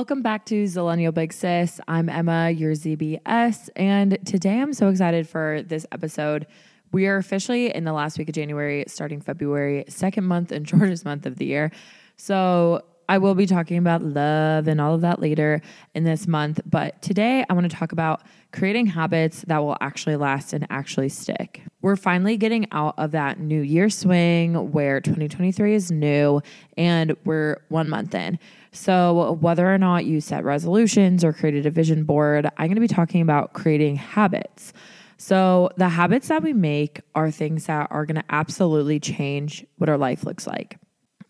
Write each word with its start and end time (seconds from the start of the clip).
Welcome 0.00 0.22
back 0.22 0.46
to 0.46 0.64
Zillennial 0.64 1.12
Big 1.12 1.30
Sis. 1.30 1.78
I'm 1.86 2.08
Emma, 2.08 2.48
your 2.48 2.72
ZBS, 2.72 3.68
and 3.76 4.16
today 4.24 4.58
I'm 4.58 4.72
so 4.72 4.88
excited 4.88 5.28
for 5.28 5.60
this 5.60 5.84
episode. 5.92 6.46
We 6.90 7.06
are 7.06 7.18
officially 7.18 7.74
in 7.74 7.84
the 7.84 7.92
last 7.92 8.16
week 8.16 8.30
of 8.30 8.34
January, 8.34 8.82
starting 8.88 9.20
February, 9.20 9.84
second 9.88 10.24
month 10.24 10.52
and 10.52 10.66
shortest 10.68 11.04
month 11.04 11.26
of 11.26 11.36
the 11.36 11.44
year. 11.44 11.70
So 12.16 12.82
I 13.10 13.18
will 13.18 13.34
be 13.34 13.44
talking 13.44 13.76
about 13.76 14.02
love 14.02 14.68
and 14.68 14.80
all 14.80 14.94
of 14.94 15.02
that 15.02 15.20
later 15.20 15.60
in 15.94 16.04
this 16.04 16.26
month. 16.26 16.60
But 16.64 17.02
today 17.02 17.44
I 17.50 17.52
want 17.52 17.70
to 17.70 17.76
talk 17.76 17.92
about 17.92 18.22
creating 18.52 18.86
habits 18.86 19.44
that 19.48 19.58
will 19.58 19.76
actually 19.82 20.16
last 20.16 20.54
and 20.54 20.66
actually 20.70 21.10
stick. 21.10 21.62
We're 21.82 21.96
finally 21.96 22.38
getting 22.38 22.68
out 22.72 22.94
of 22.96 23.10
that 23.10 23.38
new 23.38 23.60
year 23.60 23.90
swing 23.90 24.72
where 24.72 25.00
2023 25.00 25.74
is 25.74 25.90
new 25.90 26.40
and 26.78 27.14
we're 27.24 27.58
one 27.68 27.90
month 27.90 28.14
in. 28.14 28.38
So, 28.72 29.32
whether 29.40 29.72
or 29.72 29.78
not 29.78 30.04
you 30.04 30.20
set 30.20 30.44
resolutions 30.44 31.24
or 31.24 31.32
created 31.32 31.66
a 31.66 31.70
vision 31.70 32.04
board, 32.04 32.46
I'm 32.56 32.66
going 32.66 32.76
to 32.76 32.80
be 32.80 32.88
talking 32.88 33.20
about 33.20 33.52
creating 33.52 33.96
habits. 33.96 34.72
So, 35.16 35.70
the 35.76 35.88
habits 35.88 36.28
that 36.28 36.42
we 36.42 36.52
make 36.52 37.00
are 37.14 37.30
things 37.30 37.66
that 37.66 37.88
are 37.90 38.06
going 38.06 38.16
to 38.16 38.24
absolutely 38.30 39.00
change 39.00 39.66
what 39.76 39.88
our 39.88 39.98
life 39.98 40.24
looks 40.24 40.46
like. 40.46 40.78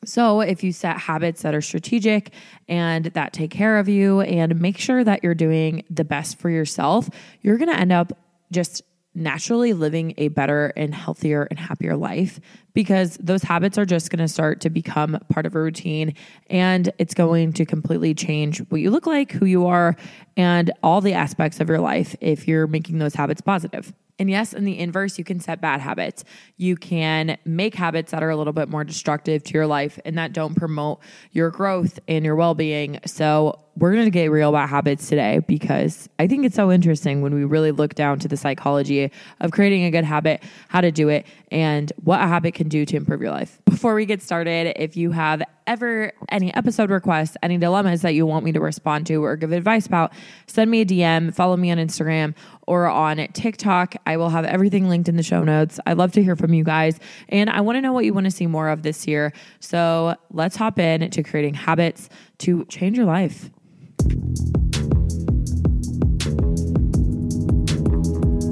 So, 0.05 0.41
if 0.41 0.63
you 0.63 0.73
set 0.73 0.99
habits 0.99 1.43
that 1.43 1.55
are 1.55 1.63
strategic 1.63 2.33
and 2.69 3.07
that 3.07 3.33
take 3.33 3.51
care 3.51 3.79
of 3.79 3.89
you 3.89 4.21
and 4.21 4.61
make 4.61 4.79
sure 4.79 5.03
that 5.03 5.25
you're 5.25 5.35
doing 5.35 5.85
the 5.89 6.05
best 6.05 6.39
for 6.39 6.51
yourself, 6.51 7.09
you're 7.41 7.59
going 7.59 7.71
to 7.71 7.79
end 7.79 7.93
up 7.93 8.13
just 8.53 8.83
naturally 9.15 9.73
living 9.73 10.15
a 10.19 10.29
better 10.29 10.73
and 10.77 10.95
healthier 10.95 11.49
and 11.51 11.59
happier 11.59 11.97
life 11.97 12.39
because 12.75 13.17
those 13.19 13.43
habits 13.43 13.77
are 13.77 13.85
just 13.85 14.11
going 14.11 14.21
to 14.21 14.29
start 14.29 14.61
to 14.61 14.71
become 14.71 15.19
part 15.29 15.47
of 15.47 15.55
a 15.55 15.61
routine 15.61 16.15
and 16.49 16.93
it's 16.99 17.15
going 17.15 17.53
to 17.53 17.67
completely 17.67 18.15
change 18.15 18.59
what 18.69 18.81
you 18.81 18.91
look 18.91 19.07
like, 19.07 19.33
who 19.33 19.47
you 19.47 19.67
are, 19.67 19.97
and 20.37 20.71
all 20.83 21.01
the 21.01 21.13
aspects 21.13 21.61
of 21.61 21.69
your 21.69 21.81
life 21.81 22.15
if 22.21 22.47
you're 22.47 22.67
making 22.67 22.99
those 22.99 23.15
habits 23.15 23.41
positive. 23.41 23.93
And 24.21 24.29
yes, 24.29 24.53
in 24.53 24.67
the 24.67 24.79
inverse, 24.79 25.17
you 25.17 25.25
can 25.25 25.41
set 25.41 25.63
bad 25.63 25.81
habits. 25.81 26.25
You 26.59 26.77
can 26.77 27.39
make 27.47 27.75
habits 27.75 28.13
that 28.13 28.23
are 28.23 28.29
a 28.29 28.37
little 28.37 28.53
bit 28.53 28.69
more 28.69 28.85
destructive 28.85 29.43
to 29.45 29.55
your 29.55 29.67
life 29.67 29.99
and 30.05 30.19
that 30.19 30.35
don't 30.35 30.55
promote 30.55 31.01
your 31.33 31.49
growth 31.49 31.99
and 32.07 32.23
your 32.23 32.37
well 32.37 32.55
being. 32.55 33.01
So, 33.07 33.59
we're 33.77 33.93
going 33.93 34.05
to 34.05 34.11
get 34.11 34.31
real 34.31 34.51
about 34.51 34.69
habits 34.69 35.09
today 35.09 35.39
because 35.47 36.09
I 36.19 36.27
think 36.27 36.45
it's 36.45 36.57
so 36.57 36.71
interesting 36.71 37.23
when 37.23 37.35
we 37.35 37.45
really 37.45 37.71
look 37.71 37.95
down 37.95 38.19
to 38.19 38.29
the 38.29 38.37
psychology 38.37 39.11
of 39.41 39.53
creating 39.53 39.85
a 39.85 39.91
good 39.91 40.05
habit, 40.05 40.43
how 40.69 40.83
to 40.83 40.91
do 40.91 41.09
it, 41.09 41.25
and 41.51 41.91
what 42.03 42.21
a 42.21 42.27
habit 42.27 42.55
can 42.55 42.69
do 42.69 42.85
to 42.85 42.97
improve 42.97 43.23
your 43.23 43.31
life. 43.31 43.59
Before 43.65 43.95
we 43.95 44.05
get 44.05 44.23
started, 44.23 44.75
if 44.77 44.97
you 44.97 45.13
have 45.13 45.43
ever 45.67 46.13
any 46.31 46.53
episode 46.55 46.91
requests, 46.91 47.37
any 47.43 47.57
dilemmas 47.57 48.03
that 48.03 48.13
you 48.13 48.27
want 48.27 48.45
me 48.45 48.53
to 48.53 48.61
respond 48.61 49.07
to 49.07 49.25
or 49.25 49.37
give 49.37 49.53
advice 49.53 49.87
about, 49.87 50.13
send 50.47 50.71
me 50.71 50.83
a 50.83 50.85
DM, 50.85 51.33
follow 51.35 51.57
me 51.57 51.71
on 51.71 51.79
Instagram 51.79 52.35
or 52.71 52.87
on 52.87 53.17
TikTok. 53.33 53.97
I 54.07 54.17
will 54.17 54.29
have 54.29 54.45
everything 54.45 54.89
linked 54.89 55.09
in 55.09 55.17
the 55.17 55.25
show 55.25 55.43
notes. 55.43 55.81
I'd 55.87 55.99
love 55.99 56.13
to 56.13 56.23
hear 56.23 56.37
from 56.37 56.55
you 56.55 56.63
guys 56.63 57.01
and 57.29 57.51
I 57.51 57.63
want 57.63 57.77
to 57.77 57.81
know 57.81 57.93
what 57.93 58.05
you 58.05 58.15
want 58.15 58.27
to 58.27 58.31
see 58.31 58.47
more 58.47 58.69
of 58.69 58.85
this 58.85 59.09
year. 59.09 59.33
So 59.59 60.15
let's 60.31 60.55
hop 60.55 60.79
in 60.79 61.11
to 61.11 61.23
creating 61.25 61.55
habits 61.55 62.09
to 62.39 62.65
change 62.67 62.97
your 62.97 63.07
life. 63.07 63.51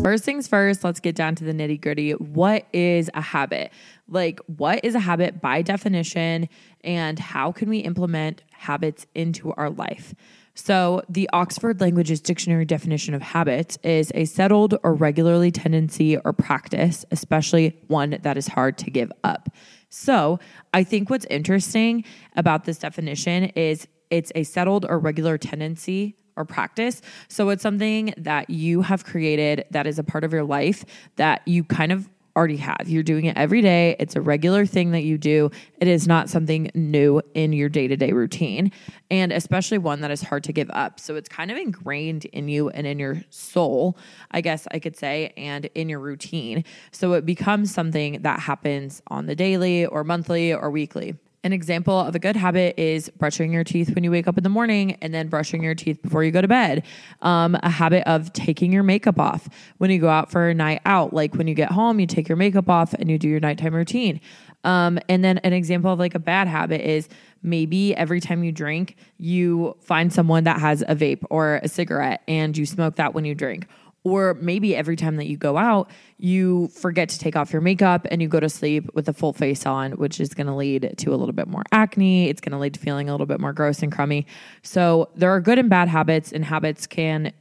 First 0.03 0.25
things 0.25 0.49
first, 0.49 0.83
let's 0.83 0.99
get 0.99 1.15
down 1.15 1.37
to 1.37 1.45
the 1.45 1.53
nitty 1.53 1.81
gritty. 1.81 2.13
What 2.13 2.67
is 2.73 3.11
a 3.15 3.21
habit? 3.21 3.71
Like, 4.09 4.41
what 4.47 4.85
is 4.85 4.97
a 4.97 5.01
habit 5.01 5.41
by 5.41 5.61
definition, 5.61 6.49
and 6.83 7.19
how 7.19 7.53
can 7.53 7.69
we 7.69 7.81
implement 7.81 8.43
habits 8.53 9.07
into 9.15 9.53
our 9.53 9.69
life? 9.69 10.15
So, 10.61 11.03
the 11.09 11.31
Oxford 11.33 11.81
Languages 11.81 12.21
Dictionary 12.21 12.65
definition 12.65 13.15
of 13.15 13.23
habit 13.23 13.79
is 13.85 14.11
a 14.17 14.25
settled 14.25 14.75
or 14.83 14.93
regularly 14.93 15.53
tendency 15.53 16.17
or 16.17 16.33
practice, 16.33 17.05
especially 17.13 17.79
one 17.87 18.19
that 18.23 18.37
is 18.37 18.49
hard 18.49 18.77
to 18.79 18.91
give 18.91 19.13
up. 19.23 19.51
So, 19.89 20.41
I 20.75 20.83
think 20.83 21.11
what's 21.11 21.27
interesting 21.27 22.03
about 22.35 22.65
this 22.65 22.77
definition 22.77 23.45
is 23.55 23.87
it's 24.11 24.33
a 24.35 24.43
settled 24.43 24.85
or 24.85 24.99
regular 24.99 25.39
tendency 25.39 26.17
or 26.37 26.45
practice. 26.45 27.03
So 27.29 27.51
it's 27.51 27.63
something 27.63 28.13
that 28.17 28.51
you 28.51 28.83
have 28.83 29.05
created 29.05 29.65
that 29.71 29.87
is 29.87 30.01
a 30.01 30.05
part 30.05 30.25
of 30.25 30.33
your 30.33 30.45
life 30.45 30.85
that 31.17 31.47
you 31.47 31.63
kind 31.63 31.93
of 31.93 32.09
already 32.39 32.57
have. 32.59 32.85
You're 32.87 33.03
doing 33.03 33.25
it 33.25 33.37
every 33.37 33.61
day. 33.61 33.97
It's 33.99 34.15
a 34.15 34.21
regular 34.21 34.65
thing 34.65 34.93
that 34.93 35.03
you 35.03 35.19
do. 35.19 35.51
It 35.81 35.89
is 35.89 36.07
not 36.07 36.31
something 36.31 36.71
new 36.73 37.21
in 37.35 37.53
your 37.53 37.69
day 37.69 37.89
to 37.89 37.97
day 37.97 38.13
routine, 38.13 38.71
and 39.11 39.33
especially 39.33 39.79
one 39.79 40.03
that 40.03 40.13
is 40.13 40.23
hard 40.23 40.45
to 40.45 40.53
give 40.53 40.71
up. 40.71 41.01
So 41.01 41.17
it's 41.17 41.29
kind 41.29 41.51
of 41.51 41.57
ingrained 41.57 42.27
in 42.27 42.49
you 42.49 42.69
and 42.69 42.87
in 42.87 43.01
your 43.01 43.23
soul, 43.31 43.99
I 44.31 44.41
guess 44.41 44.69
I 44.71 44.79
could 44.79 44.97
say, 44.97 45.33
and 45.37 45.65
in 45.75 45.89
your 45.89 45.99
routine. 45.99 46.63
So 46.93 47.15
it 47.15 47.27
becomes 47.27 47.75
something 47.75 48.23
that 48.23 48.39
happens 48.39 49.03
on 49.09 49.27
the 49.27 49.35
daily 49.35 49.85
or 49.85 50.05
monthly 50.05 50.55
or 50.55 50.71
weekly. 50.71 51.17
An 51.45 51.53
example 51.53 51.99
of 51.99 52.17
a 52.17 52.19
good 52.19 52.35
habit 52.35 52.79
is 52.79 53.09
brushing 53.11 53.53
your 53.53 53.63
teeth 53.63 53.95
when 53.95 54.03
you 54.03 54.11
wake 54.11 54.27
up 54.27 54.37
in 54.37 54.43
the 54.43 54.51
morning 54.51 54.97
and 55.01 55.15
then 55.15 55.29
brushing 55.29 55.63
your 55.63 55.75
teeth 55.75 56.03
before 56.03 56.25
you 56.25 56.33
go 56.33 56.41
to 56.41 56.49
bed. 56.49 56.83
Um, 57.23 57.57
a 57.63 57.71
habit 57.71 58.03
of 58.09 58.33
taking 58.33 58.73
your 58.73 58.83
makeup 58.83 59.21
off 59.21 59.49
when 59.79 59.91
you 59.91 60.01
go 60.01 60.09
out 60.09 60.33
for 60.33 60.49
a 60.49 60.55
night 60.55 60.81
out. 60.85 61.13
Like 61.13 61.37
when 61.37 61.47
you 61.47 61.55
get 61.55 61.71
home, 61.71 62.01
you 62.01 62.07
take 62.09 62.29
your 62.29 62.37
makeup 62.37 62.69
off 62.69 62.93
and 62.93 63.09
you 63.09 63.19
do 63.19 63.29
your 63.29 63.39
nighttime 63.39 63.73
routine. 63.75 64.21
Um, 64.65 64.99
and 65.09 65.23
then 65.23 65.39
an 65.39 65.53
example 65.53 65.93
of 65.93 66.01
like 66.01 66.17
a 66.17 66.19
bad 66.19 66.49
habit 66.49 66.81
is 66.81 67.09
maybe 67.41 67.95
every 67.95 68.21
time 68.21 68.43
you 68.43 68.51
drink, 68.51 68.97
you 69.17 69.77
find 69.81 70.13
someone 70.13 70.43
that 70.45 70.59
has 70.59 70.83
a 70.83 70.97
vape 70.97 71.25
or 71.31 71.61
a 71.63 71.69
cigarette 71.69 72.23
and 72.27 72.57
you 72.59 72.67
smoke 72.67 72.97
that 72.97 73.15
when 73.15 73.25
you 73.25 73.37
drink 73.37 73.69
or 74.09 74.35
maybe 74.35 74.75
every 74.75 74.97
time 74.97 75.17
that 75.17 75.27
you 75.27 75.37
go 75.37 75.57
out, 75.57 75.91
you 76.19 76.69
forget 76.69 77.09
to 77.11 77.19
take 77.19 77.37
off 77.37 77.53
your 77.53 77.63
makeup 77.63 78.07
and 78.11 78.21
you 78.21 78.29
go 78.29 78.41
to 78.41 78.49
sleep 78.49 78.89
with 78.95 79.09
a 79.09 79.13
full 79.13 79.33
face 79.33 79.67
on, 79.67 79.93
which 79.93 80.21
is 80.21 80.35
going 80.35 80.47
to 80.47 80.55
lead 80.55 80.95
to 80.99 81.15
a 81.15 81.17
little 81.17 81.33
bit 81.33 81.49
more 81.49 81.63
acne. 81.73 82.29
It's 82.29 82.41
going 82.41 82.53
to 82.53 82.59
lead 82.59 82.75
to 82.75 82.81
feeling 82.81 83.09
a 83.09 83.13
little 83.13 83.27
bit 83.27 83.41
more 83.41 83.53
gross 83.53 83.83
and 83.83 83.93
crummy. 83.93 84.27
So 84.63 85.11
there 85.15 85.31
are 85.31 85.41
good 85.41 85.59
and 85.59 85.71
bad 85.71 85.89
habits, 85.89 86.33
and 86.33 86.45
habits 86.45 86.87
can 86.87 87.33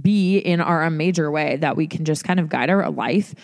be 0.00 0.38
in 0.38 0.60
our 0.60 0.90
major 0.90 1.30
way 1.30 1.56
that 1.56 1.76
we 1.76 1.86
can 1.86 2.04
just 2.04 2.24
kind 2.24 2.40
of 2.40 2.48
guide 2.48 2.68
our 2.70 2.90
life. 2.90 3.34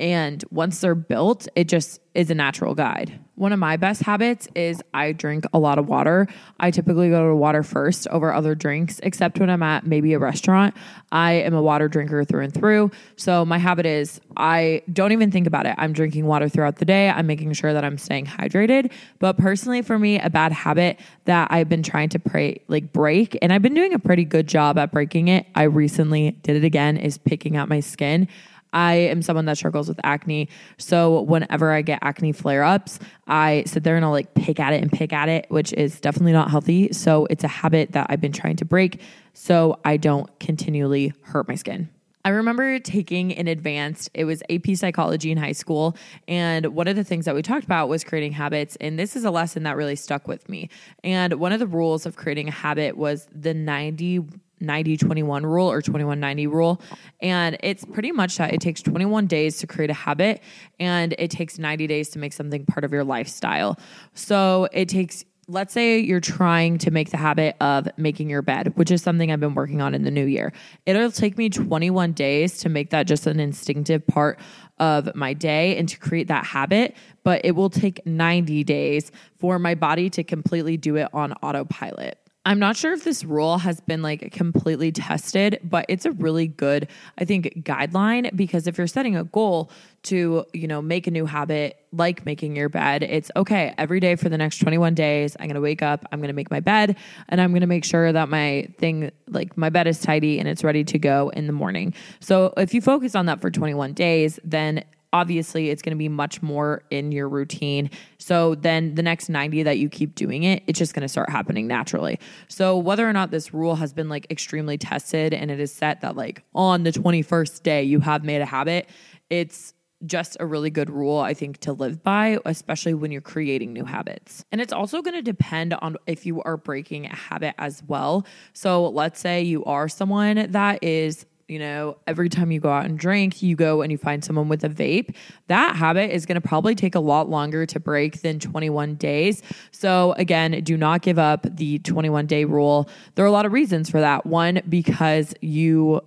And 0.00 0.42
once 0.50 0.80
they're 0.80 0.94
built, 0.94 1.46
it 1.54 1.68
just 1.68 2.00
is 2.14 2.30
a 2.30 2.34
natural 2.34 2.74
guide. 2.74 3.20
One 3.34 3.52
of 3.52 3.58
my 3.58 3.76
best 3.76 4.02
habits 4.02 4.48
is 4.54 4.82
I 4.94 5.12
drink 5.12 5.44
a 5.52 5.58
lot 5.58 5.78
of 5.78 5.88
water. 5.88 6.26
I 6.58 6.70
typically 6.70 7.10
go 7.10 7.28
to 7.28 7.36
water 7.36 7.62
first 7.62 8.08
over 8.08 8.32
other 8.32 8.54
drinks, 8.54 8.98
except 9.02 9.38
when 9.38 9.50
I'm 9.50 9.62
at 9.62 9.86
maybe 9.86 10.14
a 10.14 10.18
restaurant. 10.18 10.74
I 11.12 11.32
am 11.32 11.52
a 11.52 11.60
water 11.60 11.86
drinker 11.86 12.24
through 12.24 12.44
and 12.44 12.52
through. 12.52 12.90
So 13.16 13.44
my 13.44 13.58
habit 13.58 13.84
is 13.84 14.22
I 14.38 14.82
don't 14.90 15.12
even 15.12 15.30
think 15.30 15.46
about 15.46 15.66
it. 15.66 15.74
I'm 15.76 15.92
drinking 15.92 16.24
water 16.24 16.48
throughout 16.48 16.76
the 16.76 16.86
day. 16.86 17.10
I'm 17.10 17.26
making 17.26 17.52
sure 17.52 17.74
that 17.74 17.84
I'm 17.84 17.98
staying 17.98 18.24
hydrated. 18.24 18.90
But 19.18 19.36
personally, 19.36 19.82
for 19.82 19.98
me, 19.98 20.18
a 20.18 20.30
bad 20.30 20.52
habit 20.52 20.98
that 21.26 21.48
I've 21.50 21.68
been 21.68 21.82
trying 21.82 22.08
to 22.10 22.18
pray, 22.18 22.62
like 22.68 22.90
break, 22.90 23.36
and 23.42 23.52
I've 23.52 23.62
been 23.62 23.74
doing 23.74 23.92
a 23.92 23.98
pretty 23.98 24.24
good 24.24 24.46
job 24.46 24.78
at 24.78 24.92
breaking 24.92 25.28
it. 25.28 25.46
I 25.54 25.64
recently 25.64 26.30
did 26.42 26.56
it 26.56 26.64
again, 26.64 26.96
is 26.96 27.18
picking 27.18 27.58
out 27.58 27.68
my 27.68 27.80
skin. 27.80 28.28
I 28.72 28.94
am 28.94 29.22
someone 29.22 29.44
that 29.46 29.56
struggles 29.56 29.88
with 29.88 30.00
acne. 30.04 30.48
So 30.78 31.22
whenever 31.22 31.72
I 31.72 31.82
get 31.82 31.98
acne 32.02 32.32
flare 32.32 32.64
ups, 32.64 32.98
I 33.26 33.64
sit 33.66 33.84
there 33.84 33.96
and 33.96 34.04
I'll 34.04 34.10
like 34.10 34.34
pick 34.34 34.60
at 34.60 34.72
it 34.72 34.82
and 34.82 34.90
pick 34.90 35.12
at 35.12 35.28
it, 35.28 35.46
which 35.48 35.72
is 35.72 36.00
definitely 36.00 36.32
not 36.32 36.50
healthy. 36.50 36.92
So 36.92 37.26
it's 37.30 37.44
a 37.44 37.48
habit 37.48 37.92
that 37.92 38.06
I've 38.10 38.20
been 38.20 38.32
trying 38.32 38.56
to 38.56 38.64
break 38.64 39.00
so 39.32 39.78
I 39.84 39.96
don't 39.96 40.38
continually 40.38 41.12
hurt 41.22 41.48
my 41.48 41.54
skin. 41.54 41.88
I 42.22 42.30
remember 42.30 42.78
taking 42.78 43.30
in 43.30 43.48
advanced, 43.48 44.10
it 44.12 44.24
was 44.24 44.42
AP 44.50 44.76
psychology 44.76 45.30
in 45.30 45.38
high 45.38 45.52
school. 45.52 45.96
And 46.28 46.66
one 46.66 46.86
of 46.86 46.96
the 46.96 47.04
things 47.04 47.24
that 47.24 47.34
we 47.34 47.40
talked 47.40 47.64
about 47.64 47.88
was 47.88 48.04
creating 48.04 48.32
habits. 48.32 48.76
And 48.76 48.98
this 48.98 49.16
is 49.16 49.24
a 49.24 49.30
lesson 49.30 49.62
that 49.62 49.76
really 49.76 49.96
stuck 49.96 50.28
with 50.28 50.46
me. 50.48 50.68
And 51.02 51.34
one 51.34 51.52
of 51.52 51.60
the 51.60 51.66
rules 51.66 52.04
of 52.04 52.16
creating 52.16 52.48
a 52.48 52.52
habit 52.52 52.96
was 52.96 53.26
the 53.32 53.54
90 53.54 54.20
90 54.60 54.96
21 54.96 55.46
rule 55.46 55.70
or 55.70 55.82
21 55.82 56.20
90 56.20 56.46
rule. 56.46 56.80
And 57.20 57.56
it's 57.62 57.84
pretty 57.84 58.12
much 58.12 58.36
that 58.38 58.52
it 58.52 58.60
takes 58.60 58.82
21 58.82 59.26
days 59.26 59.58
to 59.58 59.66
create 59.66 59.90
a 59.90 59.94
habit 59.94 60.42
and 60.78 61.14
it 61.18 61.30
takes 61.30 61.58
90 61.58 61.86
days 61.86 62.10
to 62.10 62.18
make 62.18 62.32
something 62.32 62.64
part 62.66 62.84
of 62.84 62.92
your 62.92 63.04
lifestyle. 63.04 63.78
So 64.14 64.68
it 64.72 64.88
takes 64.88 65.24
let's 65.50 65.72
say 65.72 65.98
you're 65.98 66.20
trying 66.20 66.78
to 66.78 66.90
make 66.92 67.10
the 67.10 67.16
habit 67.16 67.56
of 67.60 67.88
making 67.96 68.30
your 68.30 68.40
bed, 68.40 68.72
which 68.76 68.90
is 68.90 69.02
something 69.02 69.32
I've 69.32 69.40
been 69.40 69.54
working 69.54 69.82
on 69.82 69.94
in 69.94 70.04
the 70.04 70.10
new 70.10 70.24
year. 70.24 70.52
It'll 70.86 71.10
take 71.10 71.36
me 71.36 71.48
21 71.50 72.12
days 72.12 72.58
to 72.58 72.68
make 72.68 72.90
that 72.90 73.08
just 73.08 73.26
an 73.26 73.40
instinctive 73.40 74.06
part 74.06 74.38
of 74.78 75.14
my 75.14 75.34
day 75.34 75.76
and 75.76 75.88
to 75.88 75.98
create 75.98 76.28
that 76.28 76.44
habit, 76.46 76.96
but 77.24 77.40
it 77.44 77.52
will 77.52 77.68
take 77.68 78.06
90 78.06 78.62
days 78.64 79.10
for 79.38 79.58
my 79.58 79.74
body 79.74 80.08
to 80.10 80.22
completely 80.22 80.76
do 80.76 80.96
it 80.96 81.08
on 81.12 81.32
autopilot. 81.42 82.18
I'm 82.46 82.58
not 82.58 82.74
sure 82.74 82.94
if 82.94 83.04
this 83.04 83.22
rule 83.22 83.58
has 83.58 83.80
been 83.80 84.00
like 84.00 84.32
completely 84.32 84.92
tested, 84.92 85.60
but 85.62 85.84
it's 85.90 86.06
a 86.06 86.12
really 86.12 86.46
good, 86.46 86.88
I 87.18 87.26
think, 87.26 87.64
guideline 87.64 88.34
because 88.34 88.66
if 88.66 88.78
you're 88.78 88.86
setting 88.86 89.14
a 89.14 89.24
goal 89.24 89.70
to, 90.04 90.46
you 90.54 90.66
know, 90.66 90.80
make 90.80 91.06
a 91.06 91.10
new 91.10 91.26
habit 91.26 91.76
like 91.92 92.24
making 92.24 92.56
your 92.56 92.70
bed, 92.70 93.02
it's 93.02 93.30
okay, 93.36 93.74
every 93.76 94.00
day 94.00 94.16
for 94.16 94.30
the 94.30 94.38
next 94.38 94.58
21 94.60 94.94
days, 94.94 95.36
I'm 95.38 95.48
going 95.48 95.54
to 95.56 95.60
wake 95.60 95.82
up, 95.82 96.06
I'm 96.10 96.20
going 96.20 96.28
to 96.28 96.34
make 96.34 96.50
my 96.50 96.60
bed, 96.60 96.96
and 97.28 97.42
I'm 97.42 97.50
going 97.50 97.60
to 97.60 97.66
make 97.66 97.84
sure 97.84 98.10
that 98.10 98.30
my 98.30 98.68
thing, 98.78 99.10
like 99.28 99.58
my 99.58 99.68
bed 99.68 99.86
is 99.86 100.00
tidy 100.00 100.38
and 100.38 100.48
it's 100.48 100.64
ready 100.64 100.82
to 100.84 100.98
go 100.98 101.28
in 101.28 101.46
the 101.46 101.52
morning. 101.52 101.92
So 102.20 102.54
if 102.56 102.72
you 102.72 102.80
focus 102.80 103.14
on 103.14 103.26
that 103.26 103.42
for 103.42 103.50
21 103.50 103.92
days, 103.92 104.40
then 104.44 104.84
obviously 105.12 105.70
it's 105.70 105.82
going 105.82 105.94
to 105.94 105.98
be 105.98 106.08
much 106.08 106.42
more 106.42 106.82
in 106.90 107.12
your 107.12 107.28
routine. 107.28 107.90
So 108.18 108.54
then 108.54 108.94
the 108.94 109.02
next 109.02 109.28
90 109.28 109.64
that 109.64 109.78
you 109.78 109.88
keep 109.88 110.14
doing 110.14 110.44
it, 110.44 110.62
it's 110.66 110.78
just 110.78 110.94
going 110.94 111.02
to 111.02 111.08
start 111.08 111.30
happening 111.30 111.66
naturally. 111.66 112.18
So 112.48 112.76
whether 112.76 113.08
or 113.08 113.12
not 113.12 113.30
this 113.30 113.52
rule 113.52 113.76
has 113.76 113.92
been 113.92 114.08
like 114.08 114.26
extremely 114.30 114.78
tested 114.78 115.34
and 115.34 115.50
it 115.50 115.60
is 115.60 115.72
set 115.72 116.00
that 116.02 116.16
like 116.16 116.44
on 116.54 116.84
the 116.84 116.92
21st 116.92 117.62
day 117.62 117.82
you 117.82 118.00
have 118.00 118.24
made 118.24 118.40
a 118.40 118.46
habit, 118.46 118.88
it's 119.28 119.74
just 120.06 120.36
a 120.40 120.46
really 120.46 120.70
good 120.70 120.88
rule, 120.88 121.18
I 121.18 121.34
think, 121.34 121.58
to 121.58 121.72
live 121.72 122.02
by, 122.02 122.38
especially 122.46 122.94
when 122.94 123.12
you're 123.12 123.20
creating 123.20 123.72
new 123.72 123.84
habits. 123.84 124.44
And 124.50 124.60
it's 124.60 124.72
also 124.72 125.02
going 125.02 125.14
to 125.14 125.22
depend 125.22 125.74
on 125.74 125.96
if 126.06 126.24
you 126.24 126.40
are 126.42 126.56
breaking 126.56 127.06
a 127.06 127.14
habit 127.14 127.54
as 127.58 127.82
well. 127.86 128.26
So 128.52 128.88
let's 128.88 129.20
say 129.20 129.42
you 129.42 129.64
are 129.64 129.88
someone 129.88 130.50
that 130.52 130.82
is 130.82 131.26
you 131.50 131.58
know, 131.58 131.96
every 132.06 132.28
time 132.28 132.52
you 132.52 132.60
go 132.60 132.70
out 132.70 132.84
and 132.84 132.96
drink, 132.96 133.42
you 133.42 133.56
go 133.56 133.82
and 133.82 133.90
you 133.90 133.98
find 133.98 134.24
someone 134.24 134.48
with 134.48 134.62
a 134.62 134.68
vape. 134.68 135.16
That 135.48 135.74
habit 135.74 136.12
is 136.12 136.24
going 136.24 136.40
to 136.40 136.48
probably 136.48 136.76
take 136.76 136.94
a 136.94 137.00
lot 137.00 137.28
longer 137.28 137.66
to 137.66 137.80
break 137.80 138.22
than 138.22 138.38
21 138.38 138.94
days. 138.94 139.42
So, 139.72 140.12
again, 140.12 140.62
do 140.62 140.76
not 140.76 141.02
give 141.02 141.18
up 141.18 141.44
the 141.56 141.80
21 141.80 142.26
day 142.26 142.44
rule. 142.44 142.88
There 143.16 143.24
are 143.24 143.28
a 143.28 143.32
lot 143.32 143.46
of 143.46 143.52
reasons 143.52 143.90
for 143.90 144.00
that. 144.00 144.24
One, 144.24 144.62
because 144.68 145.34
you 145.40 146.02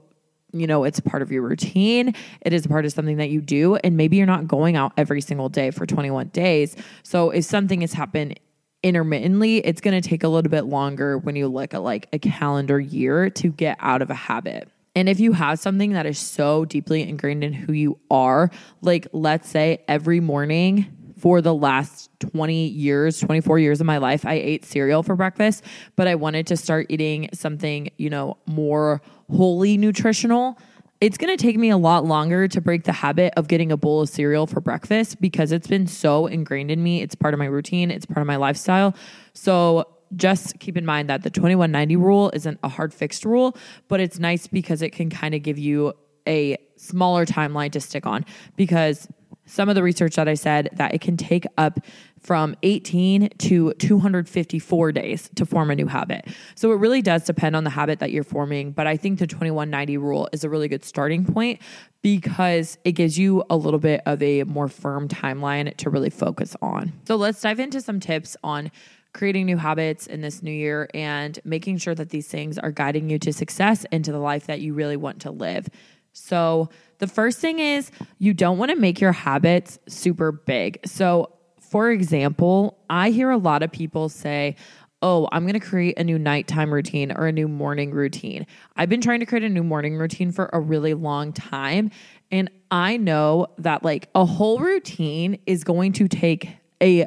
you 0.55 0.67
know, 0.67 0.83
it's 0.83 0.99
part 0.99 1.23
of 1.23 1.31
your 1.31 1.41
routine. 1.41 2.13
It 2.41 2.53
is 2.53 2.65
a 2.65 2.69
part 2.69 2.85
of 2.85 2.93
something 2.93 3.17
that 3.17 3.31
you 3.31 3.41
do. 3.41 3.75
And 3.77 3.97
maybe 3.97 4.17
you're 4.17 4.27
not 4.27 4.47
going 4.47 4.75
out 4.75 4.93
every 4.97 5.19
single 5.19 5.49
day 5.49 5.71
for 5.71 5.87
21 5.87 6.27
days. 6.27 6.75
So 7.01 7.31
if 7.31 7.43
something 7.43 7.81
has 7.81 7.91
happened 7.91 8.39
intermittently, 8.83 9.57
it's 9.57 9.81
going 9.81 9.99
to 9.99 10.07
take 10.07 10.23
a 10.23 10.27
little 10.27 10.51
bit 10.51 10.65
longer 10.65 11.17
when 11.17 11.35
you 11.35 11.47
look 11.47 11.73
at 11.73 11.81
like 11.81 12.07
a 12.13 12.19
calendar 12.19 12.79
year 12.79 13.31
to 13.31 13.49
get 13.49 13.77
out 13.79 14.03
of 14.03 14.11
a 14.11 14.13
habit. 14.13 14.69
And 14.95 15.09
if 15.09 15.19
you 15.19 15.33
have 15.33 15.59
something 15.59 15.93
that 15.93 16.05
is 16.05 16.19
so 16.19 16.65
deeply 16.65 17.07
ingrained 17.07 17.43
in 17.43 17.53
who 17.53 17.73
you 17.73 17.99
are, 18.11 18.51
like 18.81 19.07
let's 19.11 19.49
say 19.49 19.83
every 19.87 20.19
morning 20.19 20.95
for 21.17 21.41
the 21.41 21.53
last 21.53 22.09
20 22.19 22.67
years, 22.67 23.19
24 23.19 23.57
years 23.57 23.79
of 23.79 23.87
my 23.87 23.97
life, 23.97 24.25
I 24.25 24.33
ate 24.33 24.65
cereal 24.65 25.03
for 25.03 25.15
breakfast, 25.15 25.63
but 25.95 26.07
I 26.07 26.15
wanted 26.15 26.47
to 26.47 26.57
start 26.57 26.87
eating 26.89 27.29
something, 27.33 27.89
you 27.97 28.09
know, 28.09 28.37
more 28.45 29.01
wholly 29.31 29.77
nutritional. 29.77 30.59
It's 31.01 31.17
going 31.17 31.35
to 31.35 31.41
take 31.41 31.57
me 31.57 31.69
a 31.69 31.77
lot 31.77 32.05
longer 32.05 32.47
to 32.49 32.61
break 32.61 32.83
the 32.83 32.91
habit 32.91 33.33
of 33.35 33.47
getting 33.47 33.71
a 33.71 33.77
bowl 33.77 34.01
of 34.01 34.09
cereal 34.09 34.47
for 34.47 34.61
breakfast 34.61 35.19
because 35.19 35.51
it's 35.51 35.67
been 35.67 35.87
so 35.87 36.27
ingrained 36.27 36.71
in 36.71 36.83
me. 36.83 37.01
It's 37.01 37.15
part 37.15 37.33
of 37.33 37.39
my 37.39 37.45
routine, 37.45 37.89
it's 37.89 38.05
part 38.05 38.19
of 38.19 38.27
my 38.27 38.35
lifestyle. 38.35 38.93
So 39.33 39.87
just 40.15 40.59
keep 40.59 40.77
in 40.77 40.85
mind 40.85 41.09
that 41.09 41.23
the 41.23 41.29
2190 41.29 41.95
rule 41.95 42.31
isn't 42.33 42.59
a 42.63 42.69
hard 42.69 42.93
fixed 42.93 43.25
rule, 43.25 43.57
but 43.87 43.99
it's 43.99 44.19
nice 44.19 44.47
because 44.47 44.81
it 44.81 44.91
can 44.91 45.09
kind 45.09 45.35
of 45.35 45.43
give 45.43 45.57
you 45.57 45.93
a 46.27 46.57
smaller 46.77 47.25
timeline 47.25 47.71
to 47.71 47.79
stick 47.79 48.05
on 48.05 48.25
because 48.55 49.07
some 49.45 49.69
of 49.69 49.75
the 49.75 49.83
research 49.83 50.15
that 50.15 50.27
I 50.27 50.35
said 50.35 50.69
that 50.73 50.93
it 50.93 51.01
can 51.01 51.17
take 51.17 51.45
up 51.57 51.79
from 52.19 52.55
18 52.63 53.29
to 53.39 53.73
254 53.73 54.91
days 54.93 55.29
to 55.35 55.45
form 55.45 55.69
a 55.69 55.75
new 55.75 55.87
habit. 55.87 56.25
So 56.55 56.71
it 56.71 56.75
really 56.75 57.01
does 57.01 57.25
depend 57.25 57.55
on 57.55 57.65
the 57.65 57.69
habit 57.69 57.99
that 57.99 58.11
you're 58.11 58.23
forming, 58.23 58.71
but 58.71 58.87
I 58.87 58.95
think 58.95 59.19
the 59.19 59.27
2190 59.27 59.97
rule 59.97 60.29
is 60.31 60.43
a 60.45 60.49
really 60.49 60.69
good 60.69 60.85
starting 60.85 61.25
point 61.25 61.61
because 62.01 62.77
it 62.85 62.93
gives 62.93 63.17
you 63.17 63.43
a 63.49 63.57
little 63.57 63.79
bit 63.79 64.01
of 64.05 64.21
a 64.21 64.43
more 64.43 64.69
firm 64.69 65.09
timeline 65.09 65.75
to 65.77 65.89
really 65.89 66.09
focus 66.09 66.55
on. 66.61 66.93
So 67.05 67.17
let's 67.17 67.41
dive 67.41 67.59
into 67.59 67.81
some 67.81 67.99
tips 67.99 68.37
on 68.43 68.71
creating 69.13 69.45
new 69.45 69.57
habits 69.57 70.07
in 70.07 70.21
this 70.21 70.41
new 70.41 70.51
year 70.51 70.89
and 70.93 71.39
making 71.43 71.77
sure 71.77 71.95
that 71.95 72.09
these 72.09 72.27
things 72.27 72.57
are 72.57 72.71
guiding 72.71 73.09
you 73.09 73.19
to 73.19 73.31
success 73.31 73.85
into 73.91 74.11
the 74.11 74.19
life 74.19 74.47
that 74.47 74.59
you 74.59 74.73
really 74.73 74.97
want 74.97 75.21
to 75.21 75.31
live. 75.31 75.67
So, 76.13 76.69
the 76.99 77.07
first 77.07 77.39
thing 77.39 77.59
is 77.59 77.91
you 78.19 78.33
don't 78.33 78.57
want 78.57 78.71
to 78.71 78.77
make 78.77 79.01
your 79.01 79.11
habits 79.11 79.79
super 79.87 80.31
big. 80.31 80.79
So, 80.85 81.33
for 81.59 81.91
example, 81.91 82.77
I 82.89 83.09
hear 83.09 83.29
a 83.29 83.37
lot 83.37 83.63
of 83.63 83.71
people 83.71 84.09
say, 84.09 84.55
Oh, 85.01 85.27
I'm 85.33 85.43
going 85.43 85.59
to 85.59 85.59
create 85.59 85.99
a 85.99 86.03
new 86.05 86.17
nighttime 86.17 86.73
routine 86.73 87.11
or 87.11 87.27
a 87.27 87.31
new 87.33 87.49
morning 87.49 87.91
routine. 87.91 88.47
I've 88.77 88.87
been 88.87 89.01
trying 89.01 89.19
to 89.19 89.25
create 89.25 89.43
a 89.43 89.49
new 89.49 89.63
morning 89.63 89.97
routine 89.97 90.31
for 90.31 90.49
a 90.53 90.61
really 90.61 90.93
long 90.93 91.33
time. 91.33 91.91
And 92.31 92.49
I 92.71 92.95
know 92.95 93.47
that 93.57 93.83
like 93.83 94.07
a 94.15 94.23
whole 94.23 94.59
routine 94.59 95.39
is 95.45 95.65
going 95.65 95.91
to 95.93 96.07
take 96.07 96.47
a 96.81 97.05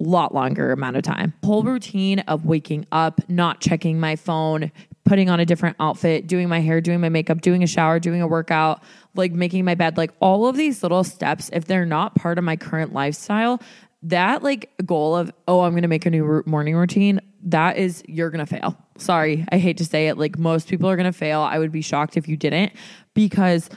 lot 0.00 0.34
longer 0.34 0.72
amount 0.72 0.96
of 0.96 1.02
time. 1.02 1.34
Whole 1.44 1.62
routine 1.62 2.20
of 2.20 2.44
waking 2.44 2.86
up, 2.90 3.20
not 3.28 3.60
checking 3.60 4.00
my 4.00 4.16
phone, 4.16 4.72
putting 5.04 5.28
on 5.28 5.40
a 5.40 5.46
different 5.46 5.76
outfit, 5.80 6.26
doing 6.26 6.48
my 6.48 6.60
hair, 6.60 6.80
doing 6.80 7.00
my 7.00 7.08
makeup, 7.08 7.40
doing 7.40 7.62
a 7.62 7.66
shower, 7.66 7.98
doing 7.98 8.22
a 8.22 8.26
workout, 8.26 8.82
like 9.14 9.32
making 9.32 9.64
my 9.64 9.74
bed, 9.74 9.96
like 9.96 10.12
all 10.20 10.46
of 10.46 10.56
these 10.56 10.82
little 10.82 11.04
steps, 11.04 11.50
if 11.52 11.64
they're 11.64 11.86
not 11.86 12.14
part 12.14 12.38
of 12.38 12.44
my 12.44 12.56
current 12.56 12.92
lifestyle, 12.92 13.60
that 14.02 14.42
like 14.42 14.70
goal 14.84 15.16
of, 15.16 15.32
oh, 15.48 15.60
I'm 15.60 15.72
going 15.72 15.82
to 15.82 15.88
make 15.88 16.06
a 16.06 16.10
new 16.10 16.42
morning 16.46 16.76
routine, 16.76 17.20
that 17.44 17.76
is, 17.76 18.02
you're 18.06 18.30
going 18.30 18.44
to 18.44 18.46
fail. 18.46 18.76
Sorry, 18.98 19.44
I 19.50 19.58
hate 19.58 19.78
to 19.78 19.84
say 19.84 20.08
it. 20.08 20.18
Like 20.18 20.38
most 20.38 20.68
people 20.68 20.88
are 20.88 20.96
going 20.96 21.10
to 21.10 21.18
fail. 21.18 21.40
I 21.40 21.58
would 21.58 21.72
be 21.72 21.82
shocked 21.82 22.16
if 22.16 22.28
you 22.28 22.36
didn't 22.36 22.72
because 23.14 23.68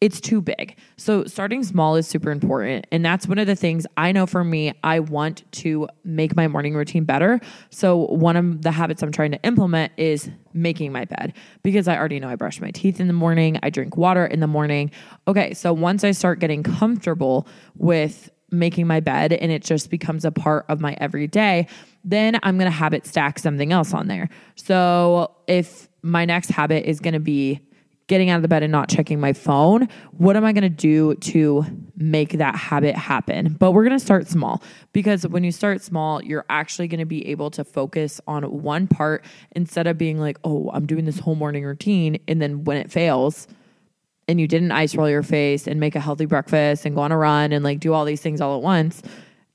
it's 0.00 0.20
too 0.20 0.42
big. 0.42 0.76
So 0.98 1.24
starting 1.24 1.64
small 1.64 1.96
is 1.96 2.06
super 2.06 2.30
important. 2.30 2.86
And 2.92 3.04
that's 3.04 3.26
one 3.26 3.38
of 3.38 3.46
the 3.46 3.56
things 3.56 3.86
I 3.96 4.12
know 4.12 4.26
for 4.26 4.44
me, 4.44 4.74
I 4.84 5.00
want 5.00 5.50
to 5.52 5.88
make 6.04 6.36
my 6.36 6.48
morning 6.48 6.74
routine 6.74 7.04
better. 7.04 7.40
So 7.70 8.06
one 8.06 8.36
of 8.36 8.62
the 8.62 8.70
habits 8.70 9.02
I'm 9.02 9.12
trying 9.12 9.32
to 9.32 9.42
implement 9.42 9.92
is 9.96 10.30
making 10.52 10.92
my 10.92 11.06
bed 11.06 11.32
because 11.62 11.88
I 11.88 11.96
already 11.96 12.20
know 12.20 12.28
I 12.28 12.36
brush 12.36 12.60
my 12.60 12.70
teeth 12.70 13.00
in 13.00 13.06
the 13.06 13.14
morning, 13.14 13.58
I 13.62 13.70
drink 13.70 13.96
water 13.96 14.26
in 14.26 14.40
the 14.40 14.46
morning. 14.46 14.90
Okay, 15.28 15.54
so 15.54 15.72
once 15.72 16.04
I 16.04 16.10
start 16.10 16.40
getting 16.40 16.62
comfortable 16.62 17.48
with 17.74 18.30
making 18.50 18.86
my 18.86 19.00
bed 19.00 19.32
and 19.32 19.50
it 19.50 19.64
just 19.64 19.90
becomes 19.90 20.24
a 20.24 20.30
part 20.30 20.66
of 20.68 20.80
my 20.80 20.96
everyday, 21.00 21.66
then 22.04 22.38
I'm 22.42 22.58
going 22.58 22.70
to 22.70 22.76
habit 22.76 23.06
stack 23.06 23.38
something 23.38 23.72
else 23.72 23.92
on 23.92 24.08
there. 24.08 24.28
So 24.54 25.34
if 25.48 25.88
my 26.02 26.24
next 26.24 26.50
habit 26.50 26.88
is 26.88 27.00
going 27.00 27.14
to 27.14 27.20
be 27.20 27.60
getting 28.08 28.30
out 28.30 28.36
of 28.36 28.42
the 28.42 28.48
bed 28.48 28.62
and 28.62 28.70
not 28.70 28.88
checking 28.88 29.18
my 29.18 29.32
phone. 29.32 29.88
What 30.12 30.36
am 30.36 30.44
I 30.44 30.52
going 30.52 30.62
to 30.62 30.68
do 30.68 31.14
to 31.14 31.64
make 31.96 32.32
that 32.34 32.54
habit 32.54 32.94
happen? 32.94 33.56
But 33.58 33.72
we're 33.72 33.84
going 33.84 33.98
to 33.98 34.04
start 34.04 34.28
small 34.28 34.62
because 34.92 35.26
when 35.26 35.42
you 35.42 35.50
start 35.50 35.82
small, 35.82 36.22
you're 36.22 36.44
actually 36.48 36.88
going 36.88 37.00
to 37.00 37.06
be 37.06 37.26
able 37.28 37.50
to 37.52 37.64
focus 37.64 38.20
on 38.26 38.44
one 38.44 38.86
part 38.86 39.24
instead 39.52 39.86
of 39.86 39.98
being 39.98 40.18
like, 40.18 40.38
oh, 40.44 40.70
I'm 40.72 40.86
doing 40.86 41.04
this 41.04 41.18
whole 41.18 41.34
morning 41.34 41.64
routine. 41.64 42.18
And 42.28 42.40
then 42.40 42.64
when 42.64 42.76
it 42.76 42.90
fails, 42.90 43.48
and 44.28 44.40
you 44.40 44.48
didn't 44.48 44.72
ice 44.72 44.94
roll 44.96 45.08
your 45.08 45.22
face 45.22 45.66
and 45.66 45.78
make 45.78 45.94
a 45.94 46.00
healthy 46.00 46.24
breakfast 46.26 46.84
and 46.84 46.94
go 46.94 47.02
on 47.02 47.12
a 47.12 47.16
run 47.16 47.52
and 47.52 47.62
like 47.62 47.78
do 47.78 47.92
all 47.92 48.04
these 48.04 48.20
things 48.20 48.40
all 48.40 48.56
at 48.56 48.62
once, 48.62 49.02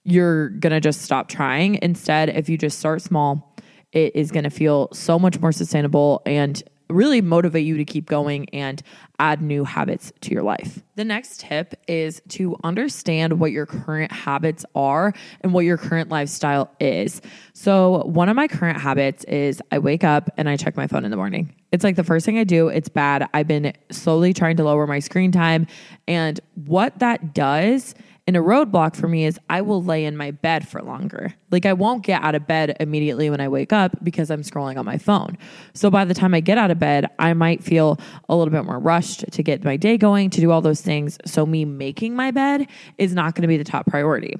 you're 0.04 0.50
going 0.50 0.72
to 0.72 0.80
just 0.80 1.02
stop 1.02 1.28
trying. 1.28 1.78
Instead, 1.82 2.30
if 2.30 2.50
you 2.50 2.58
just 2.58 2.80
start 2.80 3.02
small, 3.02 3.56
it 3.92 4.16
is 4.16 4.32
going 4.32 4.46
to 4.46 4.50
feel 4.50 4.88
so 4.94 5.20
much 5.20 5.40
more 5.40 5.52
sustainable 5.52 6.22
and 6.25 6.64
really 6.92 7.22
motivate 7.22 7.66
you 7.66 7.78
to 7.78 7.86
keep 7.86 8.08
going 8.08 8.50
and 8.50 8.82
add 9.20 9.42
new 9.42 9.64
habits 9.64 10.12
to 10.22 10.32
your 10.32 10.44
life. 10.44 10.82
The 10.96 11.06
next 11.06 11.42
tip 11.42 11.74
is 11.88 12.22
to 12.30 12.56
understand 12.64 13.40
what 13.40 13.52
your 13.52 13.66
current 13.66 14.12
habits 14.12 14.66
are 14.76 15.14
and 15.42 15.54
what 15.54 15.66
your 15.66 15.78
current 15.78 16.10
lifestyle 16.10 16.72
is. 16.80 17.22
So, 17.54 18.04
one 18.06 18.30
of 18.30 18.36
my 18.36 18.48
current 18.48 18.80
habits 18.80 19.24
is 19.26 19.62
I 19.72 19.80
wake 19.80 20.04
up 20.04 20.30
and 20.38 20.50
I 20.50 20.58
check 20.58 20.76
my 20.76 20.88
phone 20.88 21.06
in 21.06 21.12
the 21.12 21.18
morning. 21.18 21.54
It's 21.72 21.84
like 21.84 21.96
the 21.96 22.04
first 22.04 22.26
thing 22.26 22.38
I 22.38 22.44
do, 22.44 22.68
it's 22.68 22.90
bad. 22.90 23.30
I've 23.34 23.48
been 23.48 23.74
slowly 23.92 24.34
trying 24.34 24.58
to 24.58 24.64
lower 24.64 24.86
my 24.88 25.00
screen 25.00 25.32
time. 25.32 25.68
And 26.08 26.40
what 26.56 27.00
that 27.00 27.34
does 27.34 27.96
and 28.28 28.38
a 28.38 28.40
roadblock 28.40 28.96
for 28.96 29.08
me 29.08 29.25
is 29.25 29.40
I 29.50 29.62
will 29.62 29.84
lay 29.84 30.06
in 30.06 30.16
my 30.16 30.32
bed 30.32 30.68
for 30.68 30.82
longer. 30.82 31.34
Like 31.50 31.66
I 31.66 31.74
won't 31.74 32.04
get 32.04 32.22
out 32.22 32.36
of 32.36 32.46
bed 32.46 32.78
immediately 32.80 33.30
when 33.30 33.42
I 33.42 33.48
wake 33.48 33.74
up 33.74 34.04
because 34.04 34.30
I'm 34.30 34.44
scrolling 34.44 34.78
on 34.78 34.86
my 34.86 34.98
phone. 34.98 35.38
So 35.74 35.90
by 35.90 36.06
the 36.06 36.13
time 36.13 36.34
I 36.34 36.40
get 36.40 36.58
out 36.58 36.70
of 36.70 36.78
bed, 36.78 37.08
I 37.18 37.34
might 37.34 37.63
feel 37.63 38.00
a 38.30 38.36
little 38.36 38.51
bit 38.51 38.63
more 38.63 38.80
rushed 38.80 39.32
to 39.32 39.44
get 39.44 39.63
my 39.63 39.75
day 39.75 39.98
going, 39.98 40.30
to 40.32 40.42
do 40.42 40.51
all 40.51 40.62
those 40.62 40.82
things. 40.82 41.18
So 41.25 41.46
me 41.46 41.66
making 41.66 42.16
my 42.16 42.32
bed 42.32 42.68
is 42.98 43.13
not 43.13 43.34
going 43.34 43.42
to 43.42 43.48
be 43.48 43.58
the 43.58 43.63
top 43.63 43.88
priority. 43.88 44.36